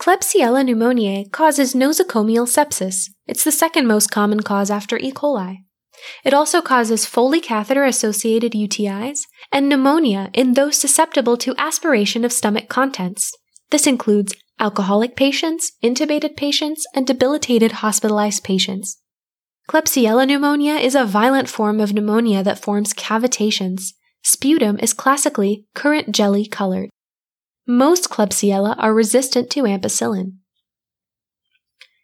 Klebsiella 0.00 0.64
pneumoniae 0.64 1.30
causes 1.30 1.74
nosocomial 1.74 2.46
sepsis. 2.48 3.10
It's 3.26 3.44
the 3.44 3.52
second 3.52 3.86
most 3.86 4.10
common 4.10 4.40
cause 4.40 4.70
after 4.70 4.98
E. 4.98 5.12
coli. 5.12 5.58
It 6.24 6.34
also 6.34 6.62
causes 6.62 7.06
Foley 7.06 7.40
catheter 7.40 7.84
associated 7.84 8.52
UTIs 8.52 9.20
and 9.52 9.68
pneumonia 9.68 10.30
in 10.32 10.54
those 10.54 10.78
susceptible 10.78 11.36
to 11.36 11.54
aspiration 11.58 12.24
of 12.24 12.32
stomach 12.32 12.68
contents. 12.68 13.32
This 13.72 13.86
includes 13.86 14.34
alcoholic 14.60 15.16
patients, 15.16 15.72
intubated 15.82 16.36
patients, 16.36 16.86
and 16.94 17.06
debilitated 17.06 17.72
hospitalized 17.72 18.44
patients. 18.44 19.00
Klebsiella 19.66 20.26
pneumonia 20.26 20.74
is 20.74 20.94
a 20.94 21.06
violent 21.06 21.48
form 21.48 21.80
of 21.80 21.94
pneumonia 21.94 22.42
that 22.42 22.58
forms 22.58 22.92
cavitations. 22.92 23.94
Sputum 24.22 24.78
is 24.80 24.92
classically 24.92 25.64
currant 25.74 26.12
jelly 26.12 26.46
colored. 26.46 26.90
Most 27.66 28.10
Klebsiella 28.10 28.74
are 28.78 28.92
resistant 28.92 29.48
to 29.52 29.62
ampicillin. 29.62 30.34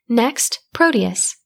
Next, 0.09 0.61
Proteus. 0.73 1.37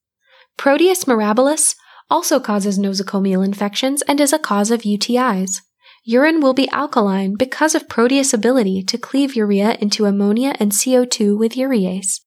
Proteus 0.57 1.05
mirabilis 1.05 1.75
also 2.09 2.39
causes 2.39 2.79
nosocomial 2.79 3.45
infections 3.45 4.03
and 4.03 4.21
is 4.21 4.33
a 4.33 4.39
cause 4.39 4.71
of 4.71 4.83
UTIs. 4.83 5.57
Urine 6.05 6.41
will 6.41 6.55
be 6.55 6.69
alkaline 6.71 7.37
because 7.39 7.75
of 7.75 7.89
Proteus' 7.89 8.35
ability 8.35 8.83
to 8.83 8.99
cleave 8.99 9.37
urea 9.37 9.77
into 9.81 10.05
ammonia 10.05 10.55
and 10.59 10.73
CO2 10.73 11.39
with 11.39 11.53
urease. 11.53 12.21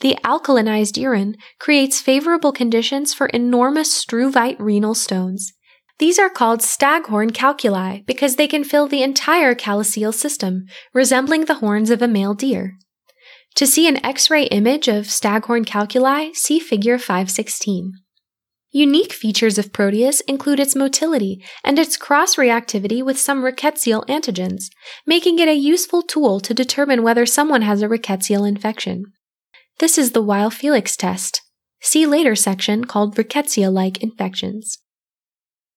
The 0.00 0.16
alkalinized 0.24 0.96
urine 0.96 1.36
creates 1.58 2.00
favorable 2.00 2.52
conditions 2.52 3.12
for 3.12 3.26
enormous 3.26 3.92
struvite 4.04 4.56
renal 4.58 4.94
stones. 4.94 5.52
These 5.98 6.18
are 6.18 6.30
called 6.30 6.62
staghorn 6.62 7.30
calculi 7.30 8.02
because 8.06 8.36
they 8.36 8.48
can 8.48 8.64
fill 8.64 8.88
the 8.88 9.02
entire 9.02 9.54
calyceal 9.54 10.12
system, 10.12 10.64
resembling 10.92 11.44
the 11.44 11.56
horns 11.56 11.90
of 11.90 12.02
a 12.02 12.08
male 12.08 12.34
deer. 12.34 12.72
To 13.56 13.66
see 13.66 13.86
an 13.86 14.04
X-ray 14.04 14.44
image 14.44 14.88
of 14.88 15.10
staghorn 15.10 15.64
calculi, 15.64 16.34
see 16.34 16.58
figure 16.58 16.98
516. 16.98 17.92
Unique 18.76 19.12
features 19.12 19.56
of 19.56 19.72
Proteus 19.72 20.20
include 20.22 20.58
its 20.58 20.74
motility 20.74 21.40
and 21.62 21.78
its 21.78 21.96
cross-reactivity 21.96 23.04
with 23.04 23.16
some 23.16 23.40
rickettsial 23.40 24.04
antigens, 24.08 24.64
making 25.06 25.38
it 25.38 25.46
a 25.46 25.54
useful 25.54 26.02
tool 26.02 26.40
to 26.40 26.52
determine 26.52 27.04
whether 27.04 27.24
someone 27.24 27.62
has 27.62 27.82
a 27.82 27.88
rickettsial 27.88 28.48
infection. 28.48 29.04
This 29.78 29.96
is 29.96 30.10
the 30.10 30.20
Weil-Felix 30.20 30.96
test. 30.96 31.40
See 31.82 32.04
later 32.04 32.34
section 32.34 32.84
called 32.84 33.14
rickettsia-like 33.14 34.02
infections. 34.02 34.78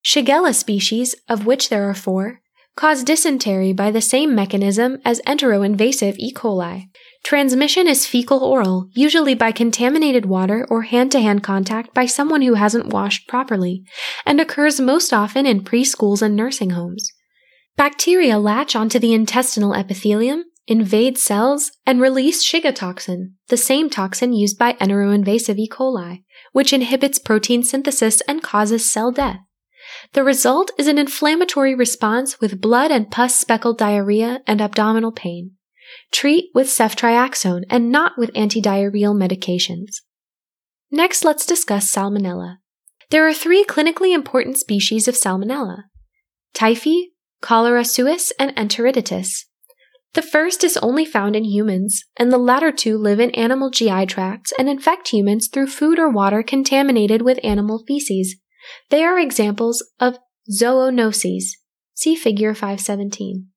Shigella 0.04 0.56
species, 0.56 1.16
of 1.30 1.46
which 1.46 1.70
there 1.70 1.88
are 1.88 1.94
four, 1.94 2.40
cause 2.76 3.04
dysentery 3.04 3.74
by 3.74 3.92
the 3.92 4.02
same 4.02 4.34
mechanism 4.34 4.98
as 5.06 5.22
enteroinvasive 5.28 6.16
E. 6.18 6.34
coli. 6.34 6.86
Transmission 7.24 7.88
is 7.88 8.06
fecal 8.06 8.44
oral, 8.44 8.88
usually 8.94 9.34
by 9.34 9.52
contaminated 9.52 10.26
water 10.26 10.66
or 10.70 10.84
hand 10.84 11.12
to 11.12 11.20
hand 11.20 11.44
contact 11.44 11.94
by 11.94 12.06
someone 12.06 12.42
who 12.42 12.54
hasn't 12.54 12.88
washed 12.88 13.28
properly, 13.28 13.84
and 14.26 14.40
occurs 14.40 14.80
most 14.80 15.12
often 15.12 15.46
in 15.46 15.64
preschools 15.64 16.22
and 16.22 16.36
nursing 16.36 16.70
homes. 16.70 17.12
Bacteria 17.76 18.40
latch 18.40 18.76
onto 18.76 18.98
the 18.98 19.14
intestinal 19.14 19.74
epithelium, 19.74 20.46
invade 20.68 21.18
cells, 21.18 21.72
and 21.86 22.02
release 22.02 22.46
Shiga 22.46 22.74
toxin, 22.74 23.36
the 23.50 23.58
same 23.58 23.90
toxin 23.90 24.34
used 24.34 24.58
by 24.58 24.74
enteroinvasive 24.74 25.58
E. 25.58 25.70
coli, 25.70 26.24
which 26.54 26.74
inhibits 26.74 27.20
protein 27.20 27.62
synthesis 27.62 28.22
and 28.22 28.42
causes 28.42 28.90
cell 28.90 29.12
death. 29.12 29.40
The 30.14 30.24
result 30.24 30.72
is 30.78 30.88
an 30.88 30.98
inflammatory 30.98 31.76
response 31.76 32.40
with 32.40 32.62
blood 32.62 32.92
and 32.92 33.12
pus 33.12 33.38
speckled 33.38 33.78
diarrhea 33.78 34.42
and 34.48 34.62
abdominal 34.62 35.12
pain. 35.12 35.57
Treat 36.12 36.50
with 36.54 36.68
ceftriaxone 36.68 37.64
and 37.70 37.92
not 37.92 38.14
with 38.18 38.34
antidiarrheal 38.34 39.16
medications. 39.16 39.98
Next, 40.92 41.24
let's 41.24 41.46
discuss 41.46 41.94
Salmonella. 41.94 42.58
There 43.10 43.28
are 43.28 43.34
three 43.34 43.64
clinically 43.64 44.14
important 44.14 44.58
species 44.58 45.08
of 45.08 45.16
Salmonella. 45.16 45.84
Typhi, 46.54 47.08
cholera 47.42 47.86
suis, 47.86 48.32
and 48.40 48.56
enteritidis. 48.56 49.46
The 50.14 50.22
first 50.22 50.64
is 50.64 50.78
only 50.78 51.06
found 51.06 51.36
in 51.36 51.44
humans, 51.44 52.04
and 52.18 52.32
the 52.32 52.38
latter 52.38 52.72
two 52.72 52.98
live 52.98 53.20
in 53.20 53.32
animal 53.32 53.70
GI 53.70 54.08
tracts 54.08 54.52
and 54.58 54.68
infect 54.68 55.10
humans 55.10 55.48
through 55.48 55.68
food 55.68 56.00
or 56.00 56.10
water 56.10 56.42
contaminated 56.42 57.22
with 57.22 57.40
animal 57.44 57.84
feces. 57.88 58.38
They 58.90 59.04
are 59.04 59.20
examples 59.20 59.86
of 60.00 60.18
zoonoses. 60.50 61.52
See 61.94 62.16
figure 62.16 62.54
517. 62.54 63.50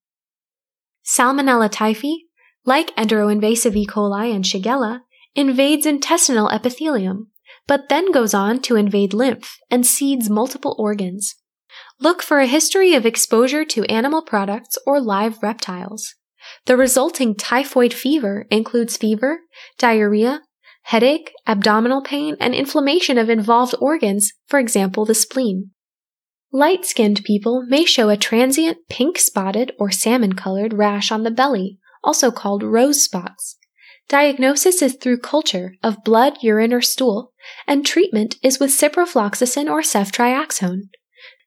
Salmonella 1.04 1.70
typhi, 1.70 2.14
like 2.64 2.94
enteroinvasive 2.96 3.76
E. 3.76 3.86
coli 3.86 4.34
and 4.34 4.44
Shigella, 4.44 5.00
invades 5.34 5.86
intestinal 5.86 6.50
epithelium, 6.50 7.28
but 7.66 7.88
then 7.88 8.12
goes 8.12 8.34
on 8.34 8.60
to 8.62 8.76
invade 8.76 9.14
lymph 9.14 9.58
and 9.70 9.86
seeds 9.86 10.28
multiple 10.28 10.74
organs. 10.78 11.36
Look 12.00 12.22
for 12.22 12.40
a 12.40 12.46
history 12.46 12.94
of 12.94 13.06
exposure 13.06 13.64
to 13.66 13.84
animal 13.84 14.22
products 14.22 14.76
or 14.86 15.00
live 15.00 15.42
reptiles. 15.42 16.14
The 16.66 16.76
resulting 16.76 17.34
typhoid 17.34 17.92
fever 17.92 18.46
includes 18.50 18.96
fever, 18.96 19.40
diarrhea, 19.78 20.42
headache, 20.82 21.32
abdominal 21.46 22.02
pain, 22.02 22.36
and 22.40 22.54
inflammation 22.54 23.18
of 23.18 23.28
involved 23.28 23.74
organs, 23.80 24.32
for 24.46 24.58
example, 24.58 25.04
the 25.04 25.14
spleen. 25.14 25.70
Light 26.52 26.84
skinned 26.84 27.22
people 27.24 27.64
may 27.68 27.84
show 27.84 28.08
a 28.08 28.16
transient 28.16 28.78
pink 28.88 29.18
spotted 29.18 29.72
or 29.78 29.92
salmon 29.92 30.32
colored 30.32 30.72
rash 30.72 31.12
on 31.12 31.22
the 31.22 31.30
belly, 31.30 31.78
also 32.02 32.32
called 32.32 32.64
rose 32.64 33.02
spots. 33.02 33.56
Diagnosis 34.08 34.82
is 34.82 34.96
through 34.96 35.20
culture 35.20 35.76
of 35.84 36.02
blood, 36.02 36.38
urine, 36.42 36.72
or 36.72 36.80
stool, 36.80 37.32
and 37.68 37.86
treatment 37.86 38.34
is 38.42 38.58
with 38.58 38.70
ciprofloxacin 38.70 39.70
or 39.70 39.82
ceftriaxone. 39.82 40.88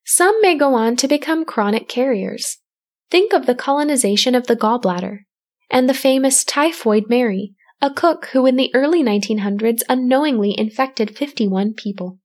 Some 0.06 0.42
may 0.42 0.56
go 0.58 0.74
on 0.74 0.96
to 0.96 1.10
become 1.10 1.44
chronic 1.44 1.90
carriers. 1.90 2.60
Think 3.12 3.34
of 3.34 3.46
the 3.46 3.56
colonization 3.56 4.36
of 4.36 4.48
the 4.48 4.56
gallbladder 4.56 5.20
and 5.70 5.90
the 5.90 5.94
famous 5.94 6.46
Typhoid 6.46 7.10
Mary, 7.10 7.54
a 7.82 7.92
cook 7.92 8.28
who 8.28 8.46
in 8.46 8.56
the 8.56 8.74
early 8.74 9.04
1900s 9.04 9.82
unknowingly 9.90 10.58
infected 10.58 11.18
51 11.18 11.74
people. 11.74 12.20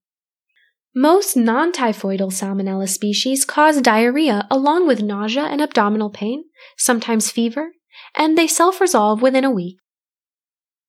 Most 1.01 1.37
non-typhoidal 1.37 2.29
salmonella 2.29 2.89
species 2.89 3.45
cause 3.45 3.81
diarrhea 3.81 4.45
along 4.51 4.85
with 4.85 5.01
nausea 5.01 5.43
and 5.43 5.61
abdominal 5.61 6.09
pain, 6.09 6.43
sometimes 6.77 7.31
fever, 7.31 7.71
and 8.17 8.37
they 8.37 8.47
self-resolve 8.47 9.21
within 9.21 9.45
a 9.45 9.49
week. 9.49 9.77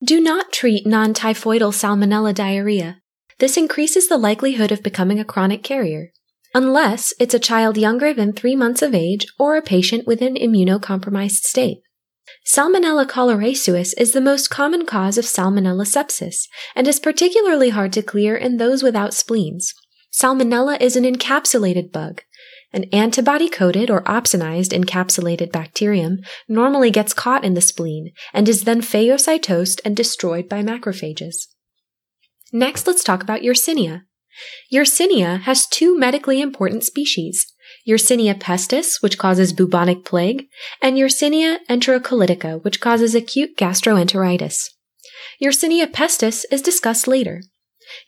Do 0.05 0.21
not 0.21 0.53
treat 0.53 0.85
non-typhoidal 0.85 1.71
salmonella 1.73 2.35
diarrhea. 2.35 2.99
This 3.39 3.57
increases 3.57 4.09
the 4.09 4.19
likelihood 4.19 4.73
of 4.73 4.83
becoming 4.83 5.21
a 5.21 5.25
chronic 5.25 5.63
carrier, 5.63 6.11
unless 6.57 7.15
it's 7.21 7.35
a 7.35 7.39
child 7.39 7.77
younger 7.77 8.13
than 8.13 8.33
three 8.33 8.57
months 8.57 8.83
of 8.83 8.97
age 8.97 9.29
or 9.39 9.57
a 9.57 9.63
patient 9.63 10.09
with 10.09 10.23
an 10.23 10.35
immunocompromised 10.35 11.45
state. 11.45 11.83
Salmonella 12.45 13.07
cholerae-suis 13.09 13.93
is 13.93 14.11
the 14.11 14.21
most 14.21 14.51
common 14.51 14.87
cause 14.87 15.19
of 15.19 15.25
salmonella 15.25 15.87
sepsis 15.87 16.49
and 16.75 16.89
is 16.89 16.99
particularly 16.99 17.69
hard 17.69 17.93
to 17.93 18.03
clear 18.03 18.37
in 18.37 18.57
those 18.57 18.83
without 18.83 19.15
spleens. 19.15 19.73
Salmonella 20.13 20.81
is 20.81 20.97
an 20.97 21.05
encapsulated 21.05 21.93
bug, 21.93 22.23
an 22.73 22.85
antibody 22.93 23.49
coated 23.49 23.91
or 23.91 24.03
opsonized 24.05 24.71
encapsulated 24.71 25.51
bacterium 25.51 26.19
normally 26.49 26.91
gets 26.91 27.13
caught 27.13 27.45
in 27.45 27.55
the 27.55 27.61
spleen 27.61 28.13
and 28.33 28.49
is 28.49 28.63
then 28.63 28.81
phagocytosed 28.81 29.81
and 29.85 29.97
destroyed 29.97 30.49
by 30.49 30.63
macrophages. 30.63 31.47
Next, 32.53 32.87
let's 32.87 33.03
talk 33.03 33.23
about 33.23 33.43
Yersinia. 33.43 34.03
Yersinia 34.73 35.41
has 35.41 35.67
two 35.67 35.99
medically 35.99 36.41
important 36.41 36.85
species, 36.85 37.47
Yersinia 37.89 38.39
pestis, 38.39 39.03
which 39.03 39.19
causes 39.19 39.53
bubonic 39.53 40.05
plague, 40.05 40.47
and 40.81 40.97
Yersinia 40.97 41.59
enterocolitica, 41.69 42.63
which 42.63 42.81
causes 42.81 43.15
acute 43.15 43.57
gastroenteritis. 43.57 44.69
Yersinia 45.43 45.87
pestis 45.87 46.45
is 46.53 46.63
discussed 46.63 47.09
later. 47.09 47.43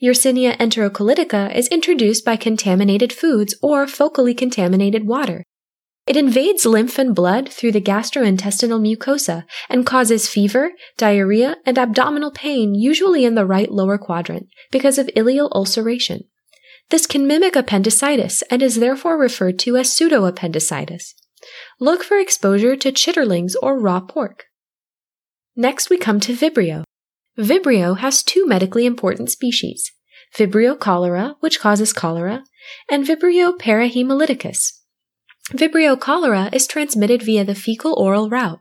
Yersinia 0.03 0.57
enterocolitica 0.59 1.55
is 1.55 1.69
introduced 1.69 2.25
by 2.25 2.37
contaminated 2.37 3.13
foods 3.13 3.55
or 3.63 3.87
focally 3.87 4.37
contaminated 4.37 5.07
water. 5.07 5.45
It 6.07 6.17
invades 6.17 6.67
lymph 6.67 6.99
and 6.99 7.15
blood 7.15 7.49
through 7.49 7.73
the 7.73 7.81
gastrointestinal 7.81 8.81
mucosa 8.81 9.45
and 9.69 9.87
causes 9.87 10.29
fever, 10.29 10.73
diarrhea, 10.97 11.57
and 11.65 11.79
abdominal 11.79 12.33
pain, 12.33 12.75
usually 12.75 13.25
in 13.25 13.37
the 13.37 13.47
right 13.47 13.71
lower 13.71 13.99
quadrant, 13.99 14.49
because 14.73 14.99
of 14.99 15.07
ileal 15.17 15.49
ulceration. 15.53 16.25
This 16.91 17.07
can 17.07 17.27
mimic 17.27 17.55
appendicitis 17.55 18.43
and 18.51 18.63
is 18.63 18.77
therefore 18.77 19.17
referred 19.17 19.59
to 19.61 19.77
as 19.77 19.91
pseudoappendicitis. 19.91 21.15
Look 21.79 22.03
for 22.03 22.19
exposure 22.19 22.77
to 22.77 22.93
chitterlings 22.93 23.55
or 23.63 23.79
raw 23.79 24.01
pork. 24.01 24.47
Next, 25.55 25.89
we 25.89 25.99
come 25.99 26.19
to 26.21 26.35
Vibrio. 26.35 26.85
Vibrio 27.39 27.99
has 27.99 28.23
two 28.23 28.47
medically 28.47 28.85
important 28.85 29.31
species 29.31 29.91
Vibrio 30.37 30.79
cholera, 30.79 31.37
which 31.41 31.61
causes 31.61 31.93
cholera, 31.93 32.45
and 32.91 33.07
Vibrio 33.07 33.57
parahemolyticus. 33.59 34.73
Vibrio 35.51 35.99
cholera 35.99 36.49
is 36.53 36.67
transmitted 36.67 37.23
via 37.23 37.45
the 37.45 37.55
fecal 37.55 37.95
oral 37.99 38.31
route. 38.31 38.61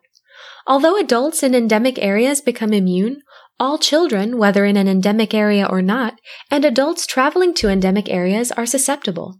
Although 0.68 0.98
adults 0.98 1.44
in 1.44 1.56
endemic 1.56 1.98
areas 2.00 2.42
become 2.42 2.74
immune, 2.74 3.22
all 3.60 3.78
children, 3.78 4.38
whether 4.38 4.66
in 4.66 4.78
an 4.78 4.88
endemic 4.88 5.34
area 5.34 5.66
or 5.66 5.82
not, 5.82 6.16
and 6.50 6.66
adults 6.66 7.06
traveling 7.06 7.54
to 7.56 7.70
endemic 7.70 8.10
areas 8.10 8.52
are 8.52 8.66
susceptible. 8.66 9.40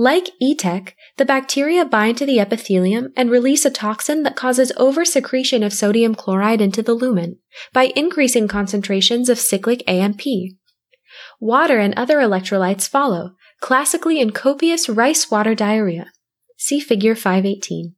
Like 0.00 0.30
ETEC, 0.40 0.92
the 1.16 1.24
bacteria 1.24 1.84
bind 1.84 2.18
to 2.18 2.24
the 2.24 2.38
epithelium 2.38 3.12
and 3.16 3.32
release 3.32 3.64
a 3.64 3.70
toxin 3.70 4.22
that 4.22 4.36
causes 4.36 4.70
oversecretion 4.78 5.66
of 5.66 5.72
sodium 5.72 6.14
chloride 6.14 6.60
into 6.60 6.84
the 6.84 6.94
lumen 6.94 7.40
by 7.72 7.92
increasing 7.96 8.46
concentrations 8.46 9.28
of 9.28 9.40
cyclic 9.40 9.82
AMP. 9.88 10.22
Water 11.40 11.78
and 11.78 11.94
other 11.94 12.18
electrolytes 12.18 12.88
follow, 12.88 13.32
classically 13.60 14.20
in 14.20 14.30
copious 14.30 14.88
rice 14.88 15.32
water 15.32 15.56
diarrhea. 15.56 16.12
See 16.56 16.78
figure 16.78 17.16
518. 17.16 17.96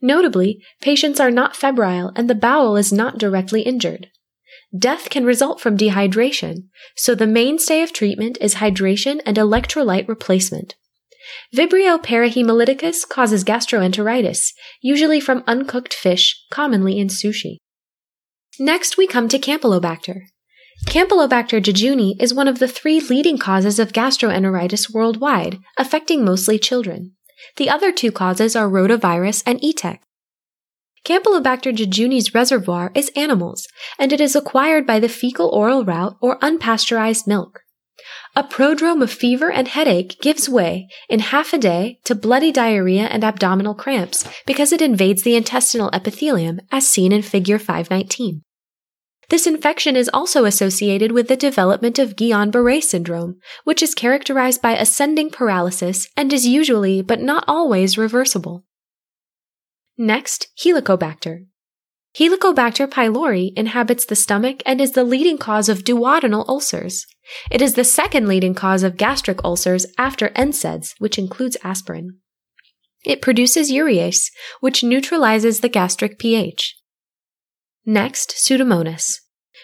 Notably, 0.00 0.62
patients 0.80 1.20
are 1.20 1.30
not 1.30 1.54
febrile 1.54 2.10
and 2.16 2.30
the 2.30 2.34
bowel 2.34 2.78
is 2.78 2.90
not 2.90 3.18
directly 3.18 3.60
injured. 3.60 4.08
Death 4.74 5.10
can 5.10 5.26
result 5.26 5.60
from 5.60 5.76
dehydration, 5.76 6.68
so 6.96 7.14
the 7.14 7.26
mainstay 7.26 7.82
of 7.82 7.92
treatment 7.92 8.38
is 8.40 8.54
hydration 8.54 9.20
and 9.26 9.36
electrolyte 9.36 10.08
replacement. 10.08 10.74
Vibrio 11.54 12.02
parahemolyticus 12.02 13.08
causes 13.08 13.44
gastroenteritis, 13.44 14.52
usually 14.80 15.20
from 15.20 15.44
uncooked 15.46 15.94
fish, 15.94 16.44
commonly 16.50 16.98
in 16.98 17.08
sushi. 17.08 17.56
Next, 18.58 18.96
we 18.96 19.06
come 19.06 19.28
to 19.28 19.38
Campylobacter. 19.38 20.22
Campylobacter 20.86 21.62
jejuni 21.62 22.20
is 22.20 22.34
one 22.34 22.48
of 22.48 22.58
the 22.58 22.68
three 22.68 23.00
leading 23.00 23.38
causes 23.38 23.78
of 23.78 23.92
gastroenteritis 23.92 24.92
worldwide, 24.92 25.58
affecting 25.78 26.24
mostly 26.24 26.58
children. 26.58 27.12
The 27.56 27.70
other 27.70 27.92
two 27.92 28.12
causes 28.12 28.56
are 28.56 28.68
rotavirus 28.68 29.42
and 29.46 29.60
ETEC. 29.60 29.98
Campylobacter 31.04 31.74
jejuni's 31.74 32.34
reservoir 32.34 32.92
is 32.94 33.10
animals, 33.16 33.66
and 33.98 34.12
it 34.12 34.20
is 34.20 34.36
acquired 34.36 34.86
by 34.86 35.00
the 35.00 35.08
fecal 35.08 35.48
oral 35.48 35.84
route 35.84 36.16
or 36.20 36.38
unpasteurized 36.38 37.26
milk. 37.26 37.61
A 38.34 38.42
prodrome 38.42 39.02
of 39.02 39.10
fever 39.10 39.52
and 39.52 39.68
headache 39.68 40.18
gives 40.22 40.48
way 40.48 40.88
in 41.10 41.20
half 41.20 41.52
a 41.52 41.58
day 41.58 41.98
to 42.04 42.14
bloody 42.14 42.50
diarrhea 42.50 43.02
and 43.02 43.22
abdominal 43.22 43.74
cramps 43.74 44.26
because 44.46 44.72
it 44.72 44.80
invades 44.80 45.22
the 45.22 45.36
intestinal 45.36 45.90
epithelium 45.92 46.58
as 46.70 46.88
seen 46.88 47.12
in 47.12 47.20
figure 47.20 47.58
519. 47.58 48.40
This 49.28 49.46
infection 49.46 49.96
is 49.96 50.10
also 50.14 50.46
associated 50.46 51.12
with 51.12 51.28
the 51.28 51.36
development 51.36 51.98
of 51.98 52.16
Guillain-Barré 52.16 52.82
syndrome, 52.82 53.38
which 53.64 53.82
is 53.82 53.94
characterized 53.94 54.62
by 54.62 54.78
ascending 54.78 55.28
paralysis 55.28 56.08
and 56.16 56.32
is 56.32 56.46
usually, 56.46 57.02
but 57.02 57.20
not 57.20 57.44
always, 57.46 57.98
reversible. 57.98 58.64
Next, 59.98 60.48
Helicobacter. 60.58 61.46
Helicobacter 62.18 62.86
pylori 62.88 63.52
inhabits 63.56 64.06
the 64.06 64.16
stomach 64.16 64.62
and 64.64 64.80
is 64.80 64.92
the 64.92 65.04
leading 65.04 65.36
cause 65.36 65.68
of 65.68 65.84
duodenal 65.84 66.48
ulcers. 66.48 67.06
It 67.50 67.62
is 67.62 67.74
the 67.74 67.84
second 67.84 68.26
leading 68.28 68.54
cause 68.54 68.82
of 68.82 68.96
gastric 68.96 69.44
ulcers 69.44 69.86
after 69.98 70.30
NSAIDs, 70.30 70.94
which 70.98 71.18
includes 71.18 71.56
aspirin. 71.62 72.18
It 73.04 73.22
produces 73.22 73.72
urease, 73.72 74.30
which 74.60 74.84
neutralizes 74.84 75.60
the 75.60 75.68
gastric 75.68 76.18
pH. 76.18 76.76
Next, 77.84 78.30
Pseudomonas. 78.30 79.16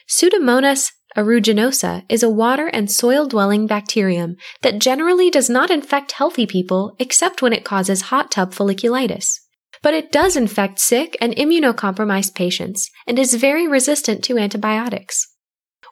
Pseudomonas 0.08 0.90
aeruginosa 1.16 2.04
is 2.08 2.22
a 2.22 2.30
water 2.30 2.66
and 2.66 2.90
soil 2.90 3.26
dwelling 3.26 3.66
bacterium 3.66 4.36
that 4.62 4.78
generally 4.78 5.30
does 5.30 5.48
not 5.48 5.70
infect 5.70 6.12
healthy 6.12 6.46
people 6.46 6.96
except 6.98 7.42
when 7.42 7.52
it 7.52 7.64
causes 7.64 8.02
hot 8.02 8.30
tub 8.30 8.52
folliculitis. 8.52 9.38
But 9.82 9.94
it 9.94 10.10
does 10.10 10.36
infect 10.36 10.80
sick 10.80 11.16
and 11.20 11.34
immunocompromised 11.36 12.34
patients 12.34 12.90
and 13.06 13.18
is 13.18 13.34
very 13.34 13.68
resistant 13.68 14.24
to 14.24 14.38
antibiotics. 14.38 15.26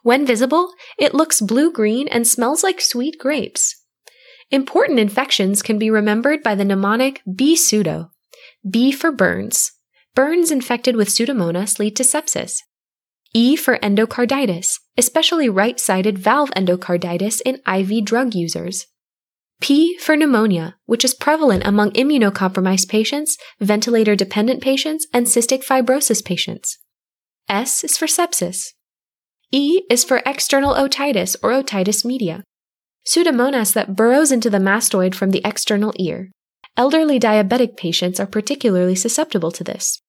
When 0.07 0.25
visible, 0.25 0.69
it 0.97 1.13
looks 1.13 1.41
blue 1.41 1.69
green 1.69 2.07
and 2.07 2.25
smells 2.25 2.63
like 2.63 2.79
sweet 2.79 3.19
grapes. 3.19 3.75
Important 4.49 4.99
infections 4.99 5.61
can 5.61 5.77
be 5.77 5.89
remembered 5.89 6.41
by 6.41 6.55
the 6.55 6.63
mnemonic 6.63 7.21
B 7.29 7.57
pseudo. 7.57 8.11
B 8.63 8.93
for 8.93 9.11
burns. 9.11 9.73
Burns 10.15 10.49
infected 10.49 10.95
with 10.95 11.09
Pseudomonas 11.09 11.77
lead 11.77 11.97
to 11.97 12.03
sepsis. 12.03 12.59
E 13.33 13.57
for 13.57 13.77
endocarditis, 13.79 14.79
especially 14.97 15.49
right 15.49 15.77
sided 15.77 16.17
valve 16.17 16.51
endocarditis 16.51 17.41
in 17.45 17.59
IV 17.67 18.05
drug 18.05 18.33
users. 18.33 18.85
P 19.59 19.97
for 19.97 20.15
pneumonia, 20.15 20.77
which 20.85 21.03
is 21.03 21.13
prevalent 21.13 21.67
among 21.67 21.91
immunocompromised 21.91 22.87
patients, 22.87 23.37
ventilator 23.59 24.15
dependent 24.15 24.63
patients, 24.63 25.05
and 25.13 25.25
cystic 25.25 25.65
fibrosis 25.65 26.23
patients. 26.23 26.77
S 27.49 27.83
is 27.83 27.97
for 27.97 28.05
sepsis. 28.05 28.67
E 29.51 29.83
is 29.89 30.03
for 30.03 30.21
external 30.25 30.73
otitis 30.73 31.35
or 31.41 31.51
otitis 31.51 32.03
media. 32.03 32.43
Pseudomonas 33.07 33.73
that 33.73 33.95
burrows 33.95 34.31
into 34.31 34.49
the 34.49 34.57
mastoid 34.57 35.15
from 35.15 35.31
the 35.31 35.41
external 35.45 35.93
ear. 35.97 36.31
Elderly 36.75 37.19
diabetic 37.19 37.77
patients 37.77 38.19
are 38.19 38.27
particularly 38.27 38.95
susceptible 38.95 39.51
to 39.51 39.63
this. 39.63 40.01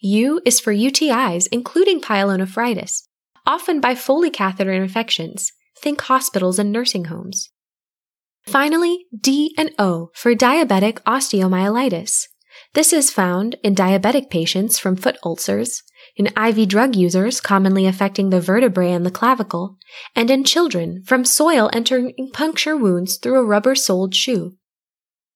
U 0.00 0.40
is 0.46 0.60
for 0.60 0.72
UTIs, 0.72 1.46
including 1.52 2.00
pyelonephritis, 2.00 3.02
often 3.46 3.80
by 3.80 3.94
Foley 3.94 4.30
catheter 4.30 4.72
infections. 4.72 5.52
Think 5.80 6.00
hospitals 6.00 6.58
and 6.58 6.72
nursing 6.72 7.06
homes. 7.06 7.50
Finally, 8.46 9.04
D 9.20 9.54
and 9.58 9.70
O 9.78 10.10
for 10.14 10.34
diabetic 10.34 11.00
osteomyelitis. 11.02 12.28
This 12.74 12.92
is 12.92 13.10
found 13.10 13.56
in 13.62 13.74
diabetic 13.74 14.30
patients 14.30 14.78
from 14.78 14.96
foot 14.96 15.18
ulcers, 15.22 15.82
in 16.18 16.26
IV 16.36 16.68
drug 16.68 16.96
users 16.96 17.40
commonly 17.40 17.86
affecting 17.86 18.28
the 18.28 18.40
vertebrae 18.40 18.90
and 18.90 19.06
the 19.06 19.10
clavicle, 19.10 19.78
and 20.14 20.30
in 20.30 20.44
children 20.44 21.02
from 21.06 21.24
soil 21.24 21.70
entering 21.72 22.12
puncture 22.34 22.76
wounds 22.76 23.16
through 23.16 23.38
a 23.38 23.44
rubber 23.44 23.74
soled 23.74 24.14
shoe. 24.14 24.56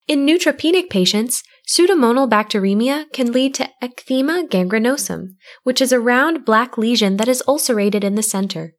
In 0.09 0.27
neutropenic 0.27 0.91
patients, 0.91 1.45
pseudomonal 1.67 2.29
bacteremia 2.29 3.11
can 3.13 3.31
lead 3.31 3.55
to 3.55 3.71
ecthyma 3.81 4.49
gangrenosum, 4.49 5.29
which 5.63 5.81
is 5.81 5.93
a 5.93 6.01
round 6.01 6.45
black 6.45 6.77
lesion 6.77 7.17
that 7.19 7.29
is 7.29 7.43
ulcerated 7.47 8.03
in 8.03 8.17
the 8.17 8.23
center. 8.23 8.75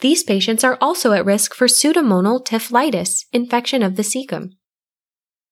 These 0.00 0.22
patients 0.22 0.62
are 0.62 0.76
also 0.80 1.12
at 1.12 1.24
risk 1.24 1.54
for 1.54 1.66
pseudomonal 1.66 2.44
typhlitis, 2.44 3.24
infection 3.32 3.82
of 3.82 3.96
the 3.96 4.02
cecum. 4.02 4.50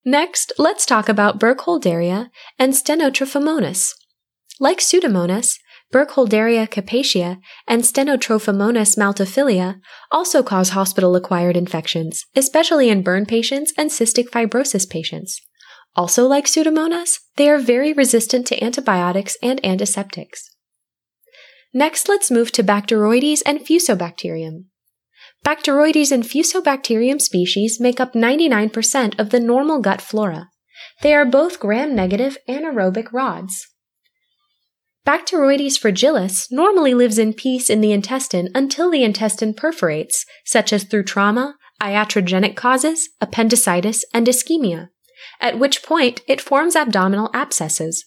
Next, 0.04 0.52
let's 0.58 0.86
talk 0.86 1.08
about 1.08 1.40
Burkholderia 1.40 2.28
and 2.58 2.74
Stenotrophomonas. 2.74 3.94
Like 4.60 4.78
Pseudomonas, 4.78 5.58
Burkholderia 5.92 6.68
cepacia 6.68 7.38
and 7.68 7.82
Stenotrophomonas 7.82 8.98
maltophilia 8.98 9.80
also 10.10 10.42
cause 10.42 10.70
hospital-acquired 10.70 11.56
infections, 11.56 12.24
especially 12.34 12.88
in 12.88 13.02
burn 13.02 13.24
patients 13.24 13.72
and 13.78 13.90
cystic 13.90 14.28
fibrosis 14.30 14.88
patients. 14.88 15.40
Also 15.94 16.26
like 16.26 16.46
Pseudomonas, 16.46 17.20
they 17.36 17.48
are 17.48 17.58
very 17.58 17.92
resistant 17.92 18.46
to 18.48 18.62
antibiotics 18.62 19.36
and 19.42 19.64
antiseptics. 19.64 20.50
Next, 21.72 22.08
let's 22.08 22.30
move 22.30 22.52
to 22.52 22.64
Bacteroides 22.64 23.42
and 23.46 23.60
Fusobacterium. 23.60 24.64
Bacteroides 25.44 26.10
and 26.10 26.24
Fusobacterium 26.24 27.20
species 27.20 27.78
make 27.80 28.00
up 28.00 28.12
99% 28.12 29.18
of 29.18 29.30
the 29.30 29.40
normal 29.40 29.80
gut 29.80 30.00
flora. 30.00 30.48
They 31.02 31.14
are 31.14 31.24
both 31.24 31.60
gram-negative 31.60 32.38
anaerobic 32.48 33.12
rods. 33.12 33.68
Bacteroides 35.06 35.78
fragilis 35.78 36.50
normally 36.50 36.92
lives 36.92 37.16
in 37.16 37.32
peace 37.32 37.70
in 37.70 37.80
the 37.80 37.92
intestine 37.92 38.48
until 38.56 38.90
the 38.90 39.04
intestine 39.04 39.54
perforates, 39.54 40.24
such 40.44 40.72
as 40.72 40.82
through 40.82 41.04
trauma, 41.04 41.54
iatrogenic 41.80 42.56
causes, 42.56 43.08
appendicitis, 43.20 44.02
and 44.12 44.26
ischemia, 44.26 44.88
at 45.40 45.60
which 45.60 45.84
point 45.84 46.22
it 46.26 46.40
forms 46.40 46.74
abdominal 46.74 47.30
abscesses. 47.32 48.04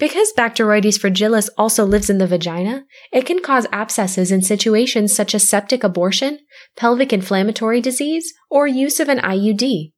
Because 0.00 0.32
Bacteroides 0.36 0.98
fragilis 0.98 1.48
also 1.56 1.84
lives 1.84 2.10
in 2.10 2.18
the 2.18 2.26
vagina, 2.26 2.86
it 3.12 3.24
can 3.24 3.40
cause 3.40 3.68
abscesses 3.70 4.32
in 4.32 4.42
situations 4.42 5.14
such 5.14 5.32
as 5.32 5.48
septic 5.48 5.84
abortion, 5.84 6.40
pelvic 6.74 7.12
inflammatory 7.12 7.80
disease, 7.80 8.32
or 8.50 8.66
use 8.66 8.98
of 8.98 9.08
an 9.08 9.18
IUD. 9.18 9.92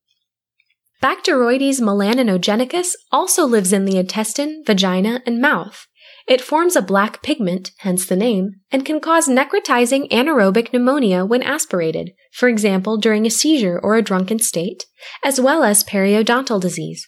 Bacteroides 1.03 1.81
melaninogenicus 1.81 2.93
also 3.11 3.47
lives 3.47 3.73
in 3.73 3.87
the 3.87 3.97
intestine, 3.97 4.63
vagina, 4.67 5.23
and 5.25 5.41
mouth. 5.41 5.87
It 6.29 6.41
forms 6.41 6.77
a 6.77 6.83
black 6.83 7.23
pigment, 7.23 7.73
hence 7.79 8.07
the 8.07 8.17
name, 8.17 8.53
and 8.71 8.85
can 8.85 9.01
cause 9.01 9.29
necrotizing 9.29 10.09
anaerobic 10.11 10.73
pneumonia 10.73 11.25
when 11.25 11.43
aspirated, 11.43 12.13
for 12.33 12.49
example 12.49 12.97
during 12.97 13.27
a 13.27 13.31
seizure 13.31 13.79
or 13.83 13.97
a 13.97 14.03
drunken 14.03 14.39
state, 14.39 14.87
as 15.25 15.41
well 15.41 15.65
as 15.65 15.85
periodontal 15.85 16.61
disease. 16.61 17.07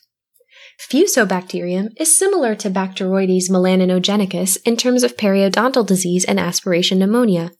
Fusobacterium 0.91 1.91
is 1.99 2.19
similar 2.19 2.57
to 2.57 2.69
Bacteroides 2.69 3.49
melaninogenicus 3.49 4.59
in 4.65 4.77
terms 4.77 5.05
of 5.05 5.17
periodontal 5.17 5.87
disease 5.87 6.25
and 6.25 6.41
aspiration 6.41 6.99
pneumonia, 6.99 7.53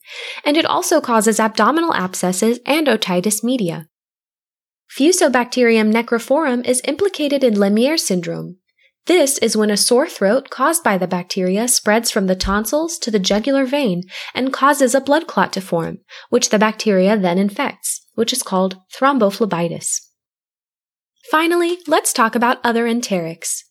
and 0.43 0.57
it 0.57 0.65
also 0.65 0.99
causes 0.99 1.39
abdominal 1.39 1.93
abscesses 1.93 2.59
and 2.65 2.87
otitis 2.87 3.43
media. 3.43 3.87
Fusobacterium 4.97 5.93
necrophorum 5.93 6.65
is 6.65 6.81
implicated 6.85 7.43
in 7.43 7.53
Lemierre 7.53 7.99
syndrome, 7.99 8.57
this 9.05 9.37
is 9.37 9.55
when 9.55 9.69
a 9.69 9.77
sore 9.77 10.07
throat 10.07 10.49
caused 10.49 10.83
by 10.83 10.97
the 10.97 11.07
bacteria 11.07 11.67
spreads 11.67 12.09
from 12.09 12.25
the 12.25 12.35
tonsils 12.35 12.97
to 12.99 13.11
the 13.11 13.19
jugular 13.19 13.65
vein 13.65 14.03
and 14.33 14.51
causes 14.51 14.95
a 14.95 15.01
blood 15.01 15.27
clot 15.27 15.53
to 15.53 15.61
form, 15.61 15.99
which 16.29 16.49
the 16.49 16.59
bacteria 16.59 17.15
then 17.15 17.37
infects, 17.37 18.05
which 18.15 18.33
is 18.33 18.41
called 18.41 18.77
thrombophlebitis. 18.95 20.01
Finally, 21.29 21.77
let's 21.87 22.13
talk 22.13 22.35
about 22.35 22.59
other 22.63 22.85
enterics. 22.85 23.61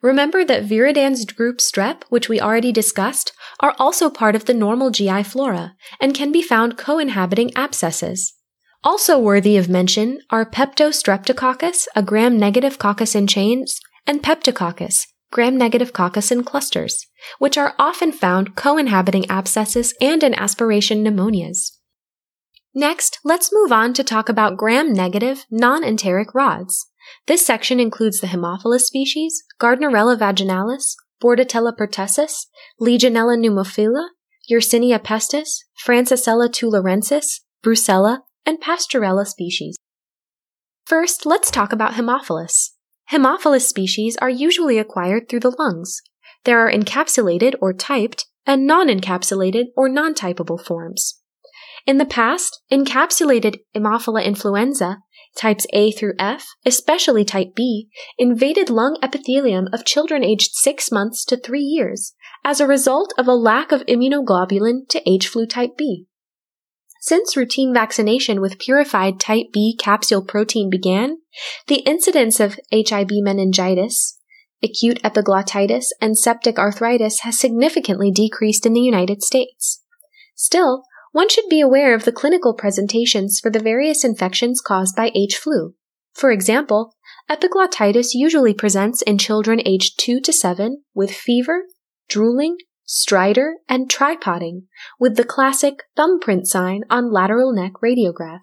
Remember 0.00 0.44
that 0.44 0.64
Viridans 0.64 1.34
group 1.34 1.58
strep, 1.58 2.02
which 2.08 2.28
we 2.28 2.40
already 2.40 2.72
discussed, 2.72 3.32
are 3.60 3.74
also 3.78 4.10
part 4.10 4.34
of 4.34 4.44
the 4.44 4.54
normal 4.54 4.90
GI 4.90 5.24
flora 5.24 5.74
and 6.00 6.14
can 6.14 6.32
be 6.32 6.42
found 6.42 6.78
co-inhabiting 6.78 7.52
abscesses. 7.54 8.34
Also 8.82 9.18
worthy 9.18 9.56
of 9.56 9.68
mention 9.68 10.20
are 10.30 10.48
Peptostreptococcus, 10.48 11.86
a 11.96 12.02
gram-negative 12.02 12.78
coccus 12.78 13.14
in 13.14 13.26
chains, 13.26 13.80
and 14.06 14.22
Peptococcus, 14.22 15.06
gram-negative 15.32 15.92
coccus 15.92 16.30
in 16.30 16.44
clusters, 16.44 17.06
which 17.38 17.58
are 17.58 17.74
often 17.78 18.12
found 18.12 18.54
co-inhabiting 18.56 19.28
abscesses 19.30 19.94
and 20.00 20.22
in 20.22 20.34
aspiration 20.34 21.02
pneumonias. 21.02 21.72
Next, 22.74 23.18
let's 23.24 23.52
move 23.52 23.72
on 23.72 23.94
to 23.94 24.04
talk 24.04 24.28
about 24.28 24.56
gram-negative 24.56 25.44
non-enteric 25.50 26.34
rods. 26.34 26.86
This 27.26 27.44
section 27.46 27.78
includes 27.78 28.20
the 28.20 28.28
Haemophilus 28.28 28.80
species, 28.80 29.42
Gardnerella 29.60 30.18
vaginalis, 30.18 30.94
Bordetella 31.22 31.72
pertussis, 31.76 32.46
Legionella 32.80 33.38
pneumophila, 33.38 34.08
Yersinia 34.50 34.98
pestis, 34.98 35.60
Francisella 35.84 36.48
tularensis, 36.48 37.40
Brucella, 37.64 38.20
and 38.44 38.60
Pasteurella 38.60 39.26
species. 39.26 39.76
First, 40.84 41.24
let's 41.24 41.50
talk 41.50 41.72
about 41.72 41.92
Haemophilus. 41.92 42.70
Haemophilus 43.12 43.66
species 43.66 44.16
are 44.20 44.30
usually 44.30 44.78
acquired 44.78 45.28
through 45.28 45.40
the 45.40 45.54
lungs. 45.58 46.00
There 46.44 46.58
are 46.58 46.70
encapsulated 46.70 47.54
or 47.60 47.72
typed 47.72 48.26
and 48.46 48.66
non-encapsulated 48.66 49.66
or 49.76 49.88
non-typable 49.88 50.64
forms. 50.64 51.20
In 51.86 51.98
the 51.98 52.06
past, 52.06 52.62
encapsulated 52.72 53.56
Haemophilus 53.74 54.24
influenza, 54.24 54.98
types 55.36 55.66
A 55.72 55.90
through 55.92 56.14
F, 56.18 56.46
especially 56.64 57.24
type 57.24 57.54
B, 57.54 57.88
invaded 58.18 58.70
lung 58.70 58.96
epithelium 59.02 59.68
of 59.72 59.84
children 59.84 60.24
aged 60.24 60.52
6 60.54 60.92
months 60.92 61.24
to 61.26 61.36
3 61.36 61.60
years 61.60 62.14
as 62.44 62.60
a 62.60 62.66
result 62.66 63.12
of 63.18 63.26
a 63.26 63.34
lack 63.34 63.72
of 63.72 63.84
immunoglobulin 63.86 64.88
to 64.88 65.02
H 65.10 65.28
flu 65.28 65.46
type 65.46 65.76
B. 65.76 66.06
Since 67.06 67.36
routine 67.36 67.74
vaccination 67.74 68.40
with 68.40 68.58
purified 68.58 69.20
type 69.20 69.48
B 69.52 69.76
capsule 69.78 70.24
protein 70.24 70.70
began, 70.70 71.18
the 71.66 71.80
incidence 71.80 72.40
of 72.40 72.58
HIB 72.72 73.10
meningitis, 73.10 74.18
acute 74.62 75.02
epiglottitis, 75.02 75.88
and 76.00 76.16
septic 76.16 76.58
arthritis 76.58 77.20
has 77.20 77.38
significantly 77.38 78.10
decreased 78.10 78.64
in 78.64 78.72
the 78.72 78.80
United 78.80 79.22
States. 79.22 79.82
Still, 80.34 80.84
one 81.12 81.28
should 81.28 81.44
be 81.50 81.60
aware 81.60 81.94
of 81.94 82.06
the 82.06 82.10
clinical 82.10 82.54
presentations 82.54 83.38
for 83.38 83.50
the 83.50 83.60
various 83.60 84.02
infections 84.02 84.62
caused 84.62 84.96
by 84.96 85.12
H 85.14 85.36
flu. 85.36 85.74
For 86.14 86.30
example, 86.30 86.94
epiglottitis 87.30 88.14
usually 88.14 88.54
presents 88.54 89.02
in 89.02 89.18
children 89.18 89.60
aged 89.66 90.00
2 90.00 90.22
to 90.22 90.32
7 90.32 90.82
with 90.94 91.10
fever, 91.10 91.64
drooling, 92.08 92.56
stridor, 92.86 93.54
and 93.68 93.88
tripoding, 93.90 94.62
with 94.98 95.16
the 95.16 95.24
classic 95.24 95.84
thumbprint 95.96 96.46
sign 96.46 96.82
on 96.90 97.12
lateral 97.12 97.52
neck 97.52 97.72
radiograph. 97.82 98.40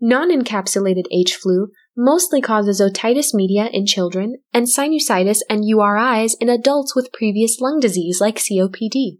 Non-encapsulated 0.00 1.04
H 1.12 1.34
flu 1.34 1.68
mostly 1.96 2.40
causes 2.40 2.80
otitis 2.80 3.32
media 3.32 3.68
in 3.72 3.86
children 3.86 4.36
and 4.52 4.66
sinusitis 4.66 5.38
and 5.48 5.64
URIs 5.64 6.32
in 6.40 6.48
adults 6.48 6.94
with 6.94 7.12
previous 7.12 7.60
lung 7.60 7.80
disease 7.80 8.20
like 8.20 8.36
COPD. 8.36 9.18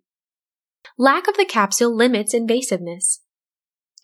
Lack 0.99 1.29
of 1.29 1.37
the 1.37 1.45
capsule 1.45 1.95
limits 1.95 2.35
invasiveness. 2.35 3.21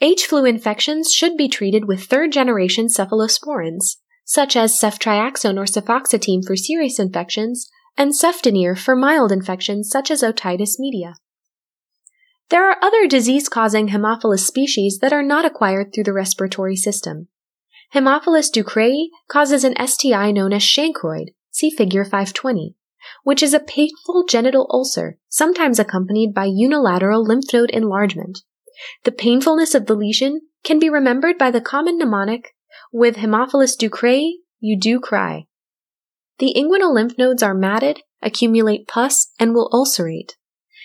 H 0.01 0.27
flu 0.27 0.45
infections 0.45 1.13
should 1.13 1.37
be 1.37 1.49
treated 1.49 1.87
with 1.87 2.05
third 2.05 2.33
generation 2.33 2.87
cephalosporins, 2.87 3.97
such 4.25 4.57
as 4.57 4.79
ceftriaxone 4.79 5.59
or 5.59 5.65
cefoxitin 5.65 6.41
for 6.47 6.57
serious 6.57 6.99
infections 6.99 7.69
and 7.97 8.13
cefdinir 8.13 8.79
for 8.79 8.97
mild 8.97 9.33
infections 9.33 9.89
such 9.91 10.11
as 10.11 10.23
otitis 10.23 10.79
media. 10.79 11.15
There 12.51 12.69
are 12.69 12.83
other 12.83 13.07
disease-causing 13.07 13.89
Haemophilus 13.89 14.41
species 14.41 14.99
that 15.01 15.13
are 15.13 15.23
not 15.23 15.45
acquired 15.45 15.93
through 15.95 16.05
the 16.05 16.13
respiratory 16.13 16.77
system. 16.77 17.29
Haemophilus 17.95 18.51
ducreyi 18.51 19.09
causes 19.29 19.65
an 19.65 19.75
STI 19.85 20.33
known 20.33 20.53
as 20.53 20.65
chancroid, 20.65 21.31
see 21.51 21.71
figure 21.71 22.05
520, 22.05 22.75
which 23.25 23.43
is 23.43 23.55
a 23.55 23.61
painful 23.61 24.25
genital 24.29 24.69
ulcer, 24.71 25.19
sometimes 25.29 25.79
accompanied 25.79 26.35
by 26.35 26.45
unilateral 26.45 27.25
lymph 27.25 27.53
node 27.53 27.71
enlargement. 27.71 28.41
The 29.05 29.13
painfulness 29.13 29.75
of 29.75 29.87
the 29.87 29.95
lesion 29.95 30.41
can 30.65 30.79
be 30.79 30.91
remembered 30.91 31.39
by 31.39 31.51
the 31.51 31.61
common 31.61 31.99
mnemonic, 31.99 32.55
with 32.93 33.17
Haemophilus 33.17 33.77
ducreyi, 33.77 34.33
you 34.59 34.79
do 34.79 34.99
cry. 34.99 35.47
The 36.41 36.55
inguinal 36.57 36.95
lymph 36.95 37.19
nodes 37.19 37.43
are 37.43 37.55
matted, 37.55 38.01
accumulate 38.23 38.89
pus, 38.89 39.31
and 39.39 39.55
will 39.55 39.69
ulcerate. 39.73 40.37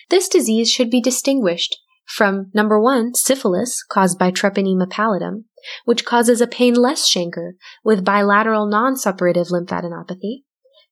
This 0.09 0.27
disease 0.27 0.69
should 0.69 0.89
be 0.89 1.01
distinguished 1.01 1.75
from 2.05 2.51
number 2.53 2.79
one, 2.79 3.15
syphilis, 3.15 3.81
caused 3.89 4.19
by 4.19 4.31
treponema 4.31 4.87
pallidum, 4.87 5.45
which 5.85 6.05
causes 6.05 6.41
a 6.41 6.47
painless 6.47 7.09
chancre 7.09 7.53
with 7.85 8.05
bilateral 8.05 8.67
non-suppurative 8.67 9.49
lymphadenopathy. 9.49 10.43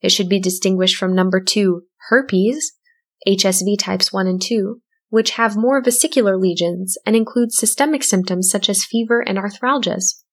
It 0.01 0.13
should 0.13 0.29
be 0.29 0.39
distinguished 0.39 0.95
from 0.95 1.13
number 1.13 1.41
two, 1.41 1.83
herpes, 2.09 2.71
HSV 3.27 3.77
types 3.77 4.13
1 4.13 4.27
and 4.27 4.41
2, 4.41 4.81
which 5.09 5.31
have 5.31 5.57
more 5.57 5.81
vesicular 5.81 6.37
lesions 6.37 6.97
and 7.05 7.15
include 7.17 7.51
systemic 7.51 8.01
symptoms 8.01 8.49
such 8.49 8.69
as 8.69 8.85
fever 8.85 9.19
and 9.21 9.37
arthralgias. 9.37 10.23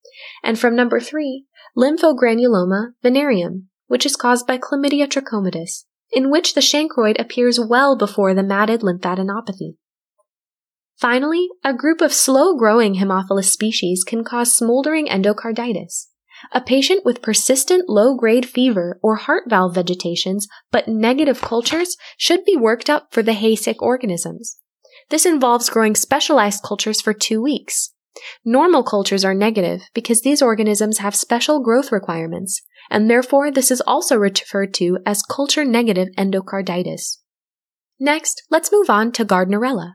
And 0.42 0.58
from 0.58 0.76
number 0.76 1.00
3, 1.00 1.46
lymphogranuloma 1.76 2.92
venereum, 3.02 3.69
which 3.90 4.06
is 4.06 4.14
caused 4.14 4.46
by 4.46 4.56
chlamydia 4.56 5.08
trachomatis, 5.08 5.82
in 6.12 6.30
which 6.30 6.54
the 6.54 6.62
chancroid 6.62 7.18
appears 7.18 7.58
well 7.58 7.96
before 7.96 8.32
the 8.34 8.42
matted 8.42 8.82
lymphadenopathy. 8.82 9.74
Finally, 10.96 11.48
a 11.64 11.74
group 11.74 12.00
of 12.00 12.12
slow 12.12 12.54
growing 12.56 12.94
Haemophilus 12.94 13.50
species 13.50 14.04
can 14.04 14.22
cause 14.22 14.54
smoldering 14.54 15.08
endocarditis. 15.08 16.06
A 16.52 16.60
patient 16.60 17.04
with 17.04 17.20
persistent 17.20 17.88
low 17.88 18.14
grade 18.14 18.48
fever 18.48 19.00
or 19.02 19.16
heart 19.16 19.50
valve 19.50 19.74
vegetations 19.74 20.46
but 20.70 20.86
negative 20.86 21.40
cultures 21.40 21.96
should 22.16 22.44
be 22.44 22.56
worked 22.56 22.88
up 22.88 23.08
for 23.10 23.24
the 23.24 23.32
HACEK 23.32 23.82
organisms. 23.82 24.58
This 25.08 25.26
involves 25.26 25.68
growing 25.68 25.96
specialized 25.96 26.62
cultures 26.62 27.00
for 27.00 27.12
two 27.12 27.42
weeks. 27.42 27.92
Normal 28.44 28.84
cultures 28.84 29.24
are 29.24 29.34
negative 29.34 29.80
because 29.94 30.22
these 30.22 30.42
organisms 30.42 30.98
have 30.98 31.16
special 31.16 31.60
growth 31.60 31.90
requirements, 31.90 32.62
and 32.90 33.08
therefore 33.08 33.50
this 33.50 33.70
is 33.70 33.80
also 33.82 34.16
referred 34.16 34.74
to 34.74 34.98
as 35.06 35.22
culture 35.22 35.64
negative 35.64 36.08
endocarditis. 36.18 37.18
Next, 37.98 38.42
let's 38.50 38.72
move 38.72 38.90
on 38.90 39.12
to 39.12 39.24
Gardnerella. 39.24 39.94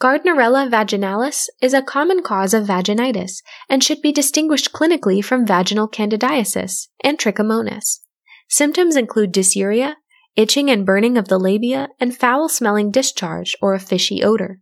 Gardnerella 0.00 0.68
vaginalis 0.68 1.46
is 1.62 1.72
a 1.72 1.80
common 1.80 2.22
cause 2.22 2.52
of 2.52 2.66
vaginitis 2.66 3.42
and 3.68 3.82
should 3.82 4.02
be 4.02 4.12
distinguished 4.12 4.72
clinically 4.72 5.24
from 5.24 5.46
vaginal 5.46 5.88
candidiasis 5.88 6.88
and 7.02 7.18
trichomonas. 7.18 8.00
Symptoms 8.48 8.94
include 8.94 9.32
dysuria, 9.32 9.94
itching 10.36 10.70
and 10.70 10.84
burning 10.84 11.16
of 11.16 11.28
the 11.28 11.38
labia, 11.38 11.88
and 11.98 12.16
foul 12.16 12.48
smelling 12.48 12.90
discharge 12.90 13.56
or 13.62 13.72
a 13.72 13.80
fishy 13.80 14.22
odor. 14.22 14.60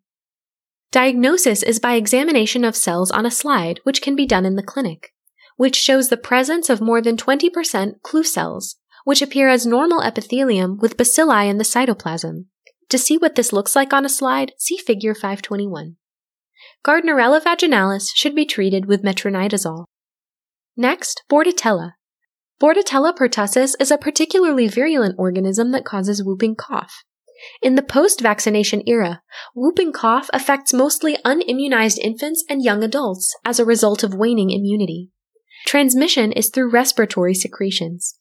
Diagnosis 0.92 1.64
is 1.64 1.80
by 1.80 1.94
examination 1.94 2.64
of 2.64 2.76
cells 2.76 3.10
on 3.10 3.26
a 3.26 3.30
slide, 3.30 3.80
which 3.82 4.00
can 4.00 4.14
be 4.14 4.26
done 4.26 4.46
in 4.46 4.54
the 4.54 4.62
clinic, 4.62 5.13
which 5.56 5.76
shows 5.76 6.08
the 6.08 6.16
presence 6.16 6.68
of 6.68 6.80
more 6.80 7.00
than 7.00 7.16
20% 7.16 8.02
clue 8.02 8.24
cells, 8.24 8.76
which 9.04 9.22
appear 9.22 9.48
as 9.48 9.66
normal 9.66 10.02
epithelium 10.02 10.78
with 10.78 10.96
bacilli 10.96 11.48
in 11.48 11.58
the 11.58 11.64
cytoplasm. 11.64 12.46
To 12.90 12.98
see 12.98 13.16
what 13.16 13.34
this 13.34 13.52
looks 13.52 13.74
like 13.74 13.92
on 13.92 14.04
a 14.04 14.08
slide, 14.08 14.52
see 14.58 14.76
figure 14.76 15.14
521. 15.14 15.96
Gardnerella 16.84 17.42
vaginalis 17.42 18.08
should 18.14 18.34
be 18.34 18.44
treated 18.44 18.86
with 18.86 19.02
metronidazole. 19.02 19.86
Next, 20.76 21.22
Bordetella. 21.30 21.92
Bordetella 22.60 23.16
pertussis 23.16 23.74
is 23.80 23.90
a 23.90 23.98
particularly 23.98 24.68
virulent 24.68 25.16
organism 25.18 25.72
that 25.72 25.84
causes 25.84 26.22
whooping 26.22 26.56
cough. 26.56 27.04
In 27.62 27.74
the 27.74 27.82
post-vaccination 27.82 28.82
era, 28.86 29.22
whooping 29.54 29.92
cough 29.92 30.30
affects 30.32 30.72
mostly 30.72 31.16
unimmunized 31.24 31.98
infants 31.98 32.44
and 32.48 32.62
young 32.62 32.82
adults 32.82 33.34
as 33.44 33.58
a 33.58 33.64
result 33.64 34.02
of 34.02 34.14
waning 34.14 34.50
immunity. 34.50 35.10
Transmission 35.66 36.32
is 36.32 36.50
through 36.50 36.70
respiratory 36.70 37.34
secretions. 37.34 38.16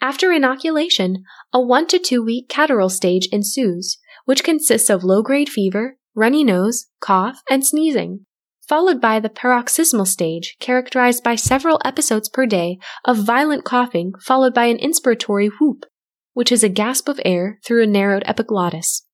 After 0.00 0.32
inoculation, 0.32 1.24
a 1.52 1.60
one 1.60 1.86
to 1.88 1.98
two 1.98 2.24
week 2.24 2.48
catarrhal 2.48 2.90
stage 2.90 3.28
ensues, 3.32 3.98
which 4.24 4.44
consists 4.44 4.90
of 4.90 5.04
low 5.04 5.22
grade 5.22 5.48
fever, 5.48 5.96
runny 6.14 6.44
nose, 6.44 6.86
cough, 7.00 7.40
and 7.48 7.64
sneezing, 7.64 8.26
followed 8.68 9.00
by 9.00 9.20
the 9.20 9.30
paroxysmal 9.30 10.06
stage, 10.06 10.56
characterized 10.60 11.22
by 11.22 11.34
several 11.34 11.80
episodes 11.84 12.28
per 12.28 12.46
day 12.46 12.78
of 13.04 13.16
violent 13.16 13.64
coughing, 13.64 14.12
followed 14.20 14.54
by 14.54 14.64
an 14.64 14.78
inspiratory 14.78 15.50
whoop, 15.60 15.84
which 16.32 16.52
is 16.52 16.62
a 16.62 16.68
gasp 16.68 17.08
of 17.08 17.20
air 17.24 17.58
through 17.64 17.82
a 17.82 17.86
narrowed 17.86 18.22
epiglottis. 18.26 19.06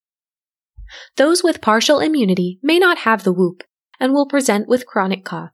Those 1.17 1.43
with 1.43 1.61
partial 1.61 2.01
immunity 2.01 2.59
may 2.63 2.79
not 2.79 2.99
have 2.99 3.25
the 3.25 3.33
whoop 3.33 3.63
and 4.01 4.13
will 4.13 4.27
present 4.27 4.69
with 4.69 4.87
chronic 4.87 5.25
cough. 5.25 5.53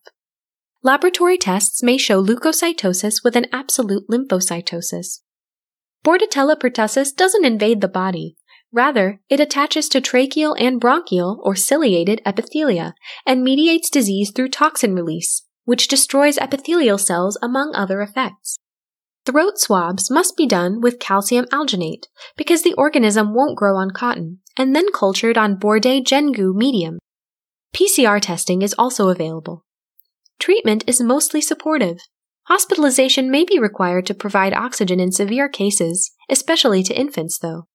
Laboratory 0.84 1.38
tests 1.38 1.82
may 1.82 1.98
show 1.98 2.22
leukocytosis 2.22 3.24
with 3.24 3.34
an 3.34 3.46
absolute 3.52 4.04
lymphocytosis. 4.08 5.20
Bordetella 6.04 6.56
pertussis 6.56 7.12
doesn't 7.16 7.44
invade 7.44 7.80
the 7.80 7.88
body, 7.88 8.36
Rather, 8.74 9.20
it 9.30 9.38
attaches 9.38 9.88
to 9.88 10.00
tracheal 10.00 10.60
and 10.60 10.80
bronchial 10.80 11.40
or 11.44 11.54
ciliated 11.54 12.20
epithelia 12.26 12.92
and 13.24 13.44
mediates 13.44 13.88
disease 13.88 14.32
through 14.32 14.48
toxin 14.48 14.96
release, 14.96 15.46
which 15.64 15.86
destroys 15.86 16.38
epithelial 16.38 16.98
cells 16.98 17.38
among 17.40 17.72
other 17.72 18.00
effects. 18.00 18.56
Throat 19.24 19.58
swabs 19.58 20.10
must 20.10 20.36
be 20.36 20.44
done 20.44 20.80
with 20.80 20.98
calcium 20.98 21.44
alginate 21.52 22.06
because 22.36 22.62
the 22.62 22.74
organism 22.74 23.32
won't 23.32 23.56
grow 23.56 23.76
on 23.76 23.92
cotton 23.92 24.40
and 24.56 24.74
then 24.74 24.90
cultured 24.92 25.38
on 25.38 25.56
Bordet 25.56 26.04
Gengou 26.04 26.52
medium. 26.52 26.98
PCR 27.72 28.20
testing 28.20 28.60
is 28.60 28.74
also 28.76 29.08
available. 29.08 29.63
Treatment 30.44 30.84
is 30.86 31.00
mostly 31.00 31.40
supportive. 31.40 32.00
Hospitalization 32.48 33.30
may 33.30 33.46
be 33.46 33.58
required 33.58 34.04
to 34.04 34.12
provide 34.12 34.52
oxygen 34.52 35.00
in 35.00 35.10
severe 35.10 35.48
cases, 35.48 36.10
especially 36.28 36.82
to 36.82 36.94
infants 36.94 37.38
though. 37.38 37.66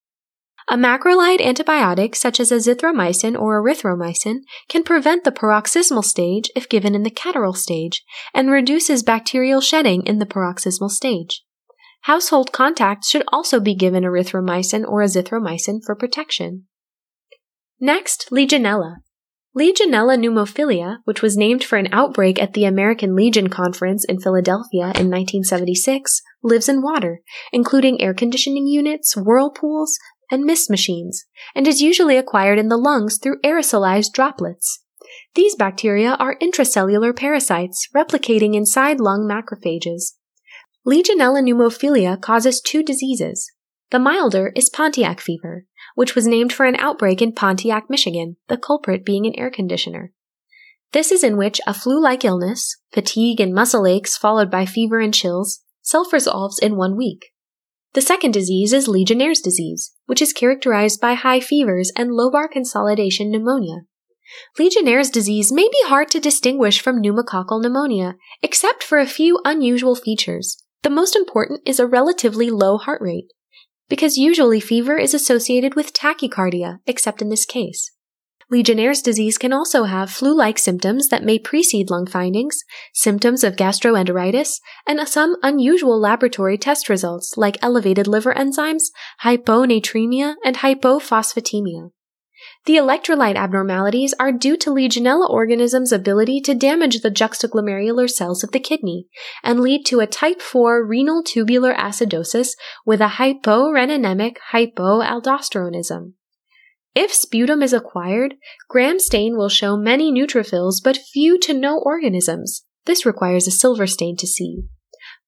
A 0.67 0.77
macrolide 0.77 1.39
antibiotic 1.39 2.15
such 2.15 2.39
as 2.39 2.51
azithromycin 2.51 3.35
or 3.35 3.59
erythromycin 3.59 4.41
can 4.67 4.83
prevent 4.83 5.23
the 5.23 5.31
paroxysmal 5.31 6.03
stage 6.03 6.51
if 6.55 6.69
given 6.69 6.93
in 6.93 7.01
the 7.01 7.09
catarrhal 7.09 7.57
stage 7.57 8.03
and 8.35 8.51
reduces 8.51 9.01
bacterial 9.01 9.61
shedding 9.61 10.05
in 10.05 10.19
the 10.19 10.27
paroxysmal 10.27 10.89
stage. 10.89 11.41
Household 12.01 12.51
contacts 12.51 13.09
should 13.09 13.23
also 13.29 13.59
be 13.59 13.73
given 13.73 14.03
erythromycin 14.03 14.87
or 14.87 15.01
azithromycin 15.01 15.79
for 15.83 15.95
protection. 15.95 16.67
Next, 17.79 18.29
Legionella. 18.29 18.97
Legionella 19.57 20.15
pneumophila, 20.15 20.97
which 21.05 21.23
was 21.23 21.35
named 21.35 21.63
for 21.63 21.77
an 21.77 21.89
outbreak 21.91 22.39
at 22.41 22.53
the 22.53 22.65
American 22.65 23.15
Legion 23.15 23.49
Conference 23.49 24.05
in 24.05 24.19
Philadelphia 24.19 24.83
in 24.95 25.09
1976, 25.09 26.21
lives 26.43 26.69
in 26.69 26.83
water, 26.83 27.21
including 27.51 27.99
air 27.99 28.13
conditioning 28.13 28.67
units, 28.67 29.17
whirlpools, 29.17 29.97
and 30.31 30.43
mist 30.43 30.69
machines, 30.69 31.25
and 31.55 31.67
is 31.67 31.81
usually 31.81 32.15
acquired 32.15 32.59
in 32.59 32.67
the 32.67 32.77
lungs 32.77 33.17
through 33.17 33.41
aerosolized 33.43 34.11
droplets. 34.13 34.83
These 35.33 35.55
bacteria 35.55 36.11
are 36.19 36.37
intracellular 36.39 37.15
parasites 37.15 37.87
replicating 37.95 38.53
inside 38.53 38.99
lung 38.99 39.27
macrophages. 39.27 40.13
Legionella 40.85 41.41
pneumophila 41.41 42.21
causes 42.21 42.61
two 42.61 42.83
diseases. 42.83 43.51
The 43.89 43.99
milder 43.99 44.51
is 44.55 44.69
Pontiac 44.69 45.19
fever, 45.19 45.65
which 45.99 46.15
was 46.15 46.25
named 46.25 46.53
for 46.53 46.65
an 46.65 46.77
outbreak 46.77 47.21
in 47.21 47.33
Pontiac, 47.33 47.89
Michigan, 47.89 48.37
the 48.47 48.55
culprit 48.55 49.03
being 49.03 49.25
an 49.25 49.37
air 49.37 49.51
conditioner. 49.51 50.13
This 50.93 51.11
is 51.11 51.25
in 51.25 51.35
which 51.35 51.59
a 51.67 51.73
flu-like 51.73 52.23
illness, 52.23 52.77
fatigue 52.93 53.41
and 53.41 53.53
muscle 53.53 53.85
aches 53.85 54.15
followed 54.15 54.49
by 54.49 54.65
fever 54.65 55.01
and 55.01 55.13
chills, 55.13 55.59
self-resolves 55.81 56.57
in 56.57 56.77
one 56.77 56.95
week. 56.95 57.31
The 57.95 58.01
second 58.01 58.31
disease 58.31 58.71
is 58.71 58.87
Legionnaire's 58.87 59.41
disease, 59.41 59.93
which 60.05 60.21
is 60.21 60.31
characterized 60.31 61.01
by 61.01 61.15
high 61.15 61.41
fevers 61.41 61.91
and 61.97 62.11
lobar 62.11 62.49
consolidation 62.49 63.29
pneumonia. 63.29 63.81
Legionnaire's 64.57 65.09
disease 65.09 65.51
may 65.51 65.67
be 65.67 65.83
hard 65.83 66.09
to 66.11 66.21
distinguish 66.21 66.79
from 66.79 67.03
pneumococcal 67.03 67.61
pneumonia, 67.61 68.15
except 68.41 68.83
for 68.83 68.99
a 68.99 69.05
few 69.05 69.37
unusual 69.43 69.95
features. 69.95 70.63
The 70.81 70.89
most 70.89 71.13
important 71.13 71.59
is 71.65 71.77
a 71.77 71.85
relatively 71.85 72.49
low 72.49 72.77
heart 72.77 73.01
rate, 73.01 73.25
because 73.89 74.17
usually 74.17 74.59
fever 74.59 74.97
is 74.97 75.13
associated 75.13 75.75
with 75.75 75.93
tachycardia, 75.93 76.79
except 76.85 77.21
in 77.21 77.29
this 77.29 77.45
case. 77.45 77.91
Legionnaire's 78.51 79.03
disease 79.03 79.37
can 79.37 79.53
also 79.53 79.83
have 79.83 80.09
flu-like 80.09 80.57
symptoms 80.57 81.09
that 81.09 81.23
may 81.23 81.37
precede 81.37 81.91
lung 81.91 82.07
findings, 82.07 82.63
symptoms 82.95 83.43
of 83.43 83.55
gastroenteritis, 83.55 84.59
and 84.87 85.07
some 85.07 85.35
unusual 85.43 85.99
laboratory 85.99 86.57
test 86.57 86.89
results 86.89 87.37
like 87.37 87.57
elevated 87.61 88.07
liver 88.07 88.33
enzymes, 88.33 88.85
hyponatremia, 89.23 90.35
and 90.43 90.57
hypophosphatemia. 90.57 91.91
The 92.65 92.75
electrolyte 92.75 93.35
abnormalities 93.35 94.13
are 94.19 94.31
due 94.31 94.57
to 94.57 94.69
Legionella 94.69 95.29
organisms' 95.29 95.91
ability 95.91 96.41
to 96.41 96.53
damage 96.55 97.01
the 97.01 97.11
juxtaglomerular 97.11 98.09
cells 98.09 98.43
of 98.43 98.51
the 98.51 98.59
kidney 98.59 99.07
and 99.43 99.59
lead 99.59 99.85
to 99.87 99.99
a 99.99 100.07
type 100.07 100.41
4 100.41 100.85
renal 100.85 101.23
tubular 101.23 101.73
acidosis 101.73 102.49
with 102.85 103.01
a 103.01 103.15
hyporeninemic 103.17 104.35
hypoaldosteronism. 104.51 106.13
If 106.95 107.13
sputum 107.13 107.61
is 107.61 107.73
acquired, 107.73 108.35
gram 108.67 108.99
stain 108.99 109.37
will 109.37 109.49
show 109.49 109.77
many 109.77 110.11
neutrophils 110.11 110.75
but 110.83 110.97
few 110.97 111.39
to 111.39 111.53
no 111.53 111.79
organisms. 111.79 112.65
This 112.85 113.05
requires 113.05 113.47
a 113.47 113.51
silver 113.51 113.87
stain 113.87 114.17
to 114.17 114.27
see. 114.27 114.63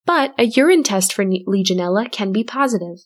But 0.04 0.34
a 0.38 0.44
urine 0.44 0.82
test 0.82 1.12
for 1.12 1.24
Legionella 1.24 2.10
can 2.10 2.32
be 2.32 2.42
positive. 2.42 2.98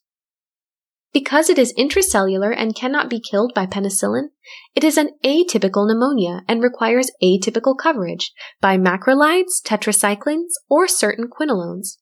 Because 1.16 1.48
it 1.48 1.59
is 1.59 1.72
intracellular 1.79 2.55
and 2.55 2.76
cannot 2.76 3.09
be 3.09 3.22
killed 3.22 3.55
by 3.55 3.64
penicillin, 3.64 4.33
it 4.74 4.85
is 4.85 4.98
an 4.98 5.12
atypical 5.24 5.88
pneumonia 5.88 6.42
and 6.46 6.62
requires 6.62 7.11
atypical 7.24 7.74
coverage 7.74 8.33
by 8.61 8.76
macrolides, 8.76 9.62
tetracyclines, 9.64 10.50
or 10.68 10.87
certain 10.87 11.29
quinolones. 11.29 11.96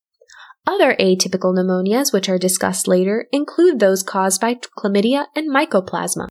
Other 0.67 0.97
atypical 0.99 1.55
pneumonias, 1.55 2.13
which 2.13 2.29
are 2.29 2.41
discussed 2.41 2.89
later, 2.89 3.29
include 3.31 3.79
those 3.79 4.03
caused 4.03 4.41
by 4.41 4.57
chlamydia 4.77 5.27
and 5.37 5.49
mycoplasma. 5.49 6.27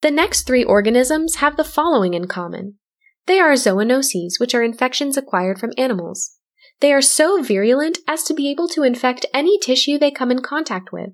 The 0.00 0.12
next 0.12 0.46
three 0.46 0.62
organisms 0.62 1.38
have 1.38 1.56
the 1.56 1.64
following 1.64 2.14
in 2.14 2.28
common. 2.28 2.76
They 3.26 3.40
are 3.40 3.54
zoonoses, 3.54 4.38
which 4.38 4.54
are 4.54 4.62
infections 4.62 5.16
acquired 5.16 5.58
from 5.58 5.72
animals. 5.76 6.36
They 6.78 6.92
are 6.92 7.02
so 7.02 7.42
virulent 7.42 7.98
as 8.06 8.22
to 8.22 8.32
be 8.32 8.48
able 8.48 8.68
to 8.68 8.84
infect 8.84 9.26
any 9.34 9.58
tissue 9.58 9.98
they 9.98 10.12
come 10.12 10.30
in 10.30 10.38
contact 10.38 10.92
with. 10.92 11.10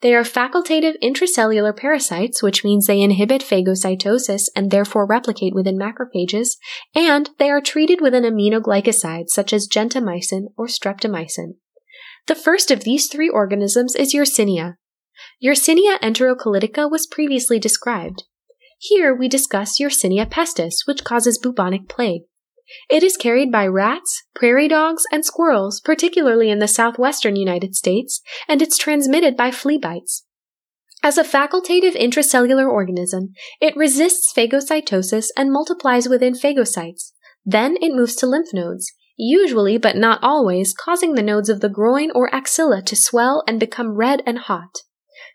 They 0.00 0.14
are 0.14 0.22
facultative 0.22 0.94
intracellular 1.02 1.76
parasites, 1.76 2.42
which 2.42 2.64
means 2.64 2.86
they 2.86 3.00
inhibit 3.00 3.42
phagocytosis 3.42 4.48
and 4.56 4.70
therefore 4.70 5.06
replicate 5.06 5.54
within 5.54 5.78
macrophages, 5.78 6.56
and 6.94 7.30
they 7.38 7.50
are 7.50 7.60
treated 7.60 8.00
with 8.00 8.14
an 8.14 8.24
aminoglycoside 8.24 9.28
such 9.28 9.52
as 9.52 9.68
gentamicin 9.68 10.46
or 10.56 10.66
streptomycin. 10.66 11.54
The 12.26 12.34
first 12.34 12.70
of 12.70 12.84
these 12.84 13.08
three 13.08 13.28
organisms 13.28 13.94
is 13.94 14.14
Yersinia. 14.14 14.74
Yersinia 15.42 15.98
enterocolitica 16.00 16.90
was 16.90 17.06
previously 17.06 17.58
described. 17.58 18.24
Here 18.78 19.14
we 19.14 19.28
discuss 19.28 19.80
Yersinia 19.80 20.26
pestis, 20.26 20.86
which 20.86 21.04
causes 21.04 21.38
bubonic 21.38 21.88
plague. 21.88 22.22
It 22.88 23.02
is 23.02 23.16
carried 23.16 23.50
by 23.50 23.66
rats, 23.66 24.24
prairie 24.34 24.68
dogs, 24.68 25.04
and 25.12 25.24
squirrels, 25.24 25.80
particularly 25.80 26.50
in 26.50 26.58
the 26.58 26.68
southwestern 26.68 27.36
United 27.36 27.74
States, 27.74 28.20
and 28.48 28.62
it's 28.62 28.78
transmitted 28.78 29.36
by 29.36 29.50
flea 29.50 29.78
bites. 29.78 30.24
As 31.02 31.18
a 31.18 31.24
facultative 31.24 31.96
intracellular 31.96 32.70
organism, 32.70 33.30
it 33.60 33.76
resists 33.76 34.32
phagocytosis 34.32 35.26
and 35.36 35.50
multiplies 35.50 36.08
within 36.08 36.34
phagocytes. 36.34 37.12
Then 37.44 37.76
it 37.80 37.92
moves 37.92 38.14
to 38.16 38.26
lymph 38.26 38.54
nodes, 38.54 38.92
usually 39.16 39.78
but 39.78 39.96
not 39.96 40.20
always 40.22 40.72
causing 40.72 41.14
the 41.14 41.22
nodes 41.22 41.48
of 41.48 41.60
the 41.60 41.68
groin 41.68 42.12
or 42.14 42.32
axilla 42.32 42.82
to 42.82 42.94
swell 42.94 43.42
and 43.48 43.58
become 43.58 43.96
red 43.96 44.22
and 44.24 44.38
hot. 44.38 44.82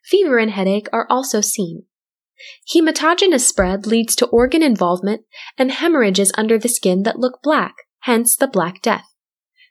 Fever 0.06 0.38
and 0.38 0.52
headache 0.52 0.88
are 0.94 1.06
also 1.10 1.42
seen. 1.42 1.84
Hematogenous 2.74 3.42
spread 3.42 3.88
leads 3.88 4.16
to 4.16 4.28
organ 4.28 4.62
involvement 4.62 5.22
and 5.58 5.72
hemorrhages 5.72 6.32
under 6.38 6.58
the 6.58 6.70
skin 6.70 7.04
that 7.04 7.20
look 7.20 7.40
black, 7.42 7.76
hence 8.02 8.36
the 8.36 8.48
Black 8.48 8.82
Death. 8.82 9.14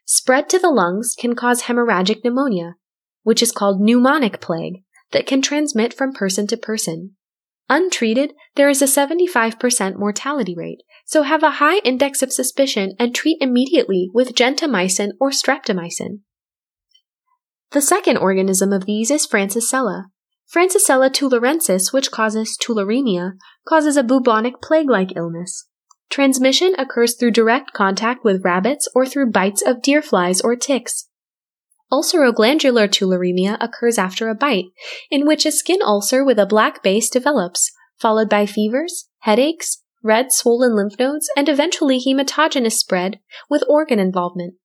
Spread 0.05 0.49
to 0.49 0.59
the 0.59 0.69
lungs 0.69 1.15
can 1.17 1.35
cause 1.35 1.63
hemorrhagic 1.63 2.23
pneumonia, 2.23 2.75
which 3.23 3.41
is 3.41 3.51
called 3.51 3.81
pneumonic 3.81 4.39
plague, 4.39 4.83
that 5.11 5.27
can 5.27 5.41
transmit 5.41 5.93
from 5.93 6.13
person 6.13 6.47
to 6.47 6.57
person. 6.57 7.15
Untreated, 7.69 8.33
there 8.55 8.69
is 8.69 8.81
a 8.81 8.85
75% 8.85 9.97
mortality 9.97 10.55
rate, 10.55 10.83
so 11.05 11.23
have 11.23 11.43
a 11.43 11.59
high 11.59 11.79
index 11.79 12.21
of 12.21 12.31
suspicion 12.31 12.93
and 12.97 13.13
treat 13.13 13.37
immediately 13.41 14.09
with 14.13 14.33
gentamicin 14.33 15.09
or 15.19 15.31
streptomycin. 15.31 16.21
The 17.71 17.81
second 17.81 18.17
organism 18.17 18.71
of 18.71 18.85
these 18.85 19.11
is 19.11 19.27
Francisella, 19.27 20.05
Francisella 20.53 21.09
tularensis, 21.09 21.91
which 21.91 22.11
causes 22.11 22.57
tularemia, 22.57 23.33
causes 23.67 23.97
a 23.97 24.03
bubonic 24.03 24.61
plague-like 24.61 25.15
illness. 25.15 25.67
Transmission 26.09 26.73
occurs 26.77 27.15
through 27.15 27.31
direct 27.31 27.73
contact 27.73 28.23
with 28.23 28.43
rabbits 28.45 28.87
or 28.95 29.05
through 29.05 29.31
bites 29.31 29.61
of 29.61 29.81
deer 29.81 30.01
flies 30.01 30.39
or 30.39 30.55
ticks. 30.55 31.09
Ulceroglandular 31.91 32.87
tularemia 32.87 33.57
occurs 33.61 33.97
after 33.97 34.29
a 34.29 34.35
bite, 34.35 34.65
in 35.11 35.25
which 35.25 35.45
a 35.45 35.51
skin 35.51 35.79
ulcer 35.81 36.23
with 36.23 36.39
a 36.39 36.45
black 36.45 36.81
base 36.81 37.09
develops, 37.09 37.71
followed 37.97 38.29
by 38.29 38.45
fevers, 38.45 39.09
headaches, 39.19 39.83
red 40.03 40.31
swollen 40.31 40.75
lymph 40.75 40.97
nodes, 40.99 41.29
and 41.35 41.49
eventually 41.49 41.99
hematogenous 41.99 42.73
spread 42.73 43.19
with 43.49 43.63
organ 43.67 43.99
involvement. 43.99 44.55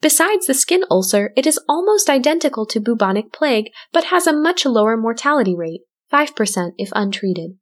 Besides 0.00 0.46
the 0.46 0.54
skin 0.54 0.84
ulcer, 0.90 1.32
it 1.36 1.46
is 1.46 1.58
almost 1.68 2.08
identical 2.08 2.64
to 2.66 2.80
bubonic 2.80 3.32
plague, 3.32 3.70
but 3.92 4.04
has 4.04 4.26
a 4.26 4.32
much 4.32 4.64
lower 4.64 4.96
mortality 4.96 5.56
rate, 5.56 5.80
5% 6.12 6.72
if 6.78 6.90
untreated. 6.94 7.58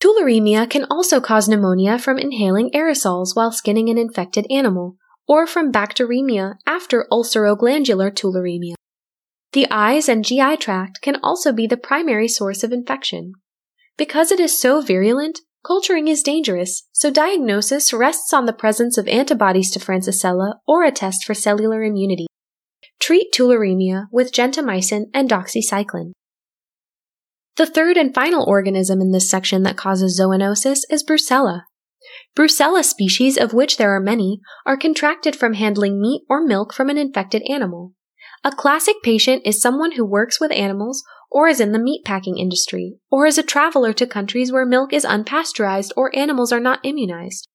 Tularemia 0.00 0.68
can 0.68 0.86
also 0.90 1.20
cause 1.20 1.48
pneumonia 1.48 1.98
from 1.98 2.18
inhaling 2.18 2.70
aerosols 2.74 3.36
while 3.36 3.52
skinning 3.52 3.88
an 3.88 3.98
infected 3.98 4.46
animal, 4.50 4.96
or 5.28 5.46
from 5.46 5.70
bacteremia 5.70 6.54
after 6.66 7.06
ulceroglandular 7.12 8.10
tularemia. 8.10 8.74
The 9.52 9.66
eyes 9.70 10.08
and 10.08 10.24
GI 10.24 10.56
tract 10.56 11.00
can 11.02 11.16
also 11.22 11.52
be 11.52 11.66
the 11.66 11.76
primary 11.76 12.28
source 12.28 12.64
of 12.64 12.72
infection. 12.72 13.32
Because 13.96 14.32
it 14.32 14.40
is 14.40 14.58
so 14.58 14.80
virulent, 14.80 15.40
Culturing 15.64 16.08
is 16.08 16.22
dangerous, 16.22 16.88
so 16.92 17.10
diagnosis 17.10 17.92
rests 17.92 18.32
on 18.32 18.46
the 18.46 18.52
presence 18.52 18.96
of 18.96 19.06
antibodies 19.08 19.70
to 19.72 19.78
Francisella 19.78 20.54
or 20.66 20.84
a 20.84 20.90
test 20.90 21.24
for 21.24 21.34
cellular 21.34 21.82
immunity. 21.82 22.26
Treat 22.98 23.32
tularemia 23.34 24.06
with 24.10 24.32
gentamicin 24.32 25.04
and 25.12 25.28
doxycycline. 25.28 26.12
The 27.56 27.66
third 27.66 27.98
and 27.98 28.14
final 28.14 28.44
organism 28.48 29.02
in 29.02 29.10
this 29.10 29.28
section 29.28 29.62
that 29.64 29.76
causes 29.76 30.18
zoonosis 30.18 30.80
is 30.88 31.04
Brucella. 31.04 31.64
Brucella 32.34 32.82
species, 32.82 33.36
of 33.36 33.52
which 33.52 33.76
there 33.76 33.94
are 33.94 34.00
many, 34.00 34.40
are 34.64 34.78
contracted 34.78 35.36
from 35.36 35.52
handling 35.52 36.00
meat 36.00 36.22
or 36.30 36.42
milk 36.42 36.72
from 36.72 36.88
an 36.88 36.96
infected 36.96 37.42
animal. 37.50 37.92
A 38.42 38.50
classic 38.50 38.96
patient 39.02 39.42
is 39.44 39.60
someone 39.60 39.92
who 39.92 40.06
works 40.06 40.40
with 40.40 40.52
animals 40.52 41.02
or 41.30 41.48
is 41.48 41.60
in 41.60 41.72
the 41.72 41.78
meatpacking 41.78 42.38
industry, 42.38 42.96
or 43.10 43.26
is 43.26 43.38
a 43.38 43.42
traveler 43.42 43.92
to 43.92 44.06
countries 44.06 44.50
where 44.50 44.66
milk 44.66 44.92
is 44.92 45.04
unpasteurized 45.04 45.92
or 45.96 46.16
animals 46.16 46.52
are 46.52 46.60
not 46.60 46.80
immunized. 46.82 47.46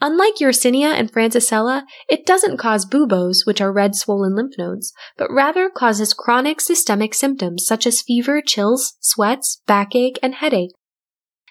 Unlike 0.00 0.36
Yersinia 0.40 0.92
and 0.92 1.12
Francisella, 1.12 1.82
it 2.08 2.24
doesn't 2.24 2.58
cause 2.58 2.86
buboes, 2.86 3.42
which 3.44 3.60
are 3.60 3.72
red 3.72 3.96
swollen 3.96 4.36
lymph 4.36 4.54
nodes, 4.56 4.92
but 5.16 5.30
rather 5.30 5.68
causes 5.68 6.14
chronic 6.14 6.60
systemic 6.60 7.14
symptoms 7.14 7.66
such 7.66 7.84
as 7.84 8.02
fever, 8.02 8.40
chills, 8.40 8.96
sweats, 9.00 9.60
backache, 9.66 10.18
and 10.22 10.36
headache. 10.36 10.70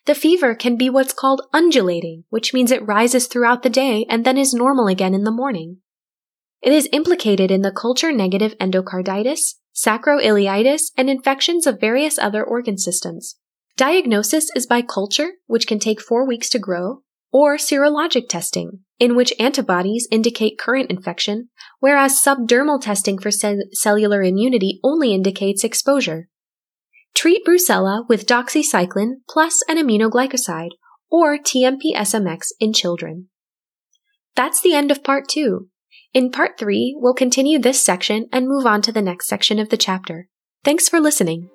The 0.06 0.16
fever 0.16 0.56
can 0.56 0.78
be 0.78 0.90
what's 0.90 1.12
called 1.12 1.42
undulating, 1.52 2.24
which 2.30 2.54
means 2.54 2.72
it 2.72 2.88
rises 2.88 3.28
throughout 3.28 3.64
the 3.64 3.70
day 3.70 4.06
and 4.10 4.24
then 4.26 4.38
is 4.38 4.54
normal 4.54 4.88
again 4.88 5.14
in 5.14 5.26
the 5.26 5.32
morning. 5.32 5.80
It 6.62 6.72
is 6.72 6.88
implicated 6.94 7.52
in 7.52 7.62
the 7.62 7.74
culture 7.74 8.14
negative 8.14 8.58
endocarditis, 8.60 9.56
sacroiliitis, 9.78 10.92
and 10.98 11.10
infections 11.10 11.68
of 11.68 11.80
various 11.80 12.18
other 12.18 12.44
organ 12.44 12.78
systems. 12.78 13.36
Diagnosis 13.76 14.50
is 14.56 14.66
by 14.66 14.82
culture, 14.82 15.34
which 15.46 15.68
can 15.68 15.78
take 15.78 16.02
four 16.02 16.28
weeks 16.28 16.50
to 16.50 16.60
grow, 16.60 17.04
or 17.32 17.58
serologic 17.58 18.28
testing, 18.28 18.80
in 19.00 19.16
which 19.16 19.34
antibodies 19.40 20.08
indicate 20.10 20.58
current 20.58 20.90
infection, 20.90 21.50
whereas 21.80 22.20
subdermal 22.20 22.82
testing 22.82 23.20
for 23.20 23.30
cellular 23.30 24.24
immunity 24.24 24.80
only 24.84 25.14
indicates 25.14 25.64
exposure. 25.64 26.28
Treat 27.14 27.46
brucella 27.46 28.08
with 28.10 28.26
doxycycline 28.26 29.18
plus 29.30 29.62
an 29.68 29.78
aminoglycoside, 29.78 30.72
or 31.12 31.38
TMP-SMX 31.38 32.48
in 32.60 32.74
children. 32.74 33.28
That's 34.36 34.62
the 34.62 34.74
end 34.74 34.92
of 34.92 35.04
part 35.04 35.28
two. 35.28 35.70
In 36.14 36.32
part 36.32 36.58
three, 36.58 36.96
we'll 37.00 37.14
continue 37.14 37.60
this 37.60 37.84
section 37.84 38.28
and 38.32 38.48
move 38.48 38.66
on 38.66 38.82
to 38.84 38.92
the 38.92 39.02
next 39.02 39.28
section 39.28 39.60
of 39.60 39.70
the 39.70 39.78
chapter. 39.78 40.28
Thanks 40.64 40.88
for 40.90 41.00
listening. 41.00 41.50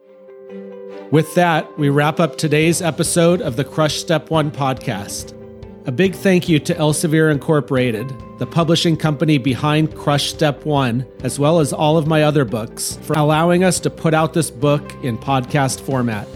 With 1.11 1.35
that, 1.35 1.79
we 1.79 1.89
wrap 1.89 2.21
up 2.21 2.37
today's 2.37 2.81
episode 2.81 3.43
of 3.43 3.57
the 3.57 3.65
Crush 3.65 3.97
Step 3.97 4.31
1 4.31 4.51
podcast. 4.51 5.39
A 5.87 5.93
big 5.93 6.15
thank 6.15 6.49
you 6.49 6.59
to 6.61 6.75
Elsevier 6.75 7.33
Incorporated, 7.33 8.09
the 8.39 8.47
publishing 8.47 8.97
company 8.97 9.37
behind 9.37 9.97
Crush 9.97 10.31
Step 10.31 10.65
1, 10.65 11.05
as 11.25 11.39
well 11.39 11.59
as 11.59 11.73
all 11.73 11.99
of 11.99 12.07
my 12.07 12.23
other 12.23 12.45
books, 12.45 12.99
for 13.03 13.15
allowing 13.15 13.65
us 13.65 13.81
to 13.81 13.91
put 13.91 14.15
out 14.15 14.33
this 14.33 14.51
book 14.51 14.93
in 15.03 15.19
podcast 15.19 15.81
format. 15.81 16.29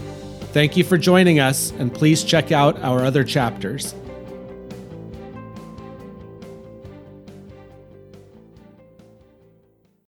Thank 0.51 0.75
you 0.75 0.83
for 0.83 0.97
joining 0.97 1.39
us, 1.39 1.71
and 1.79 1.93
please 1.93 2.23
check 2.23 2.51
out 2.51 2.81
our 2.81 3.05
other 3.05 3.23
chapters. 3.23 3.95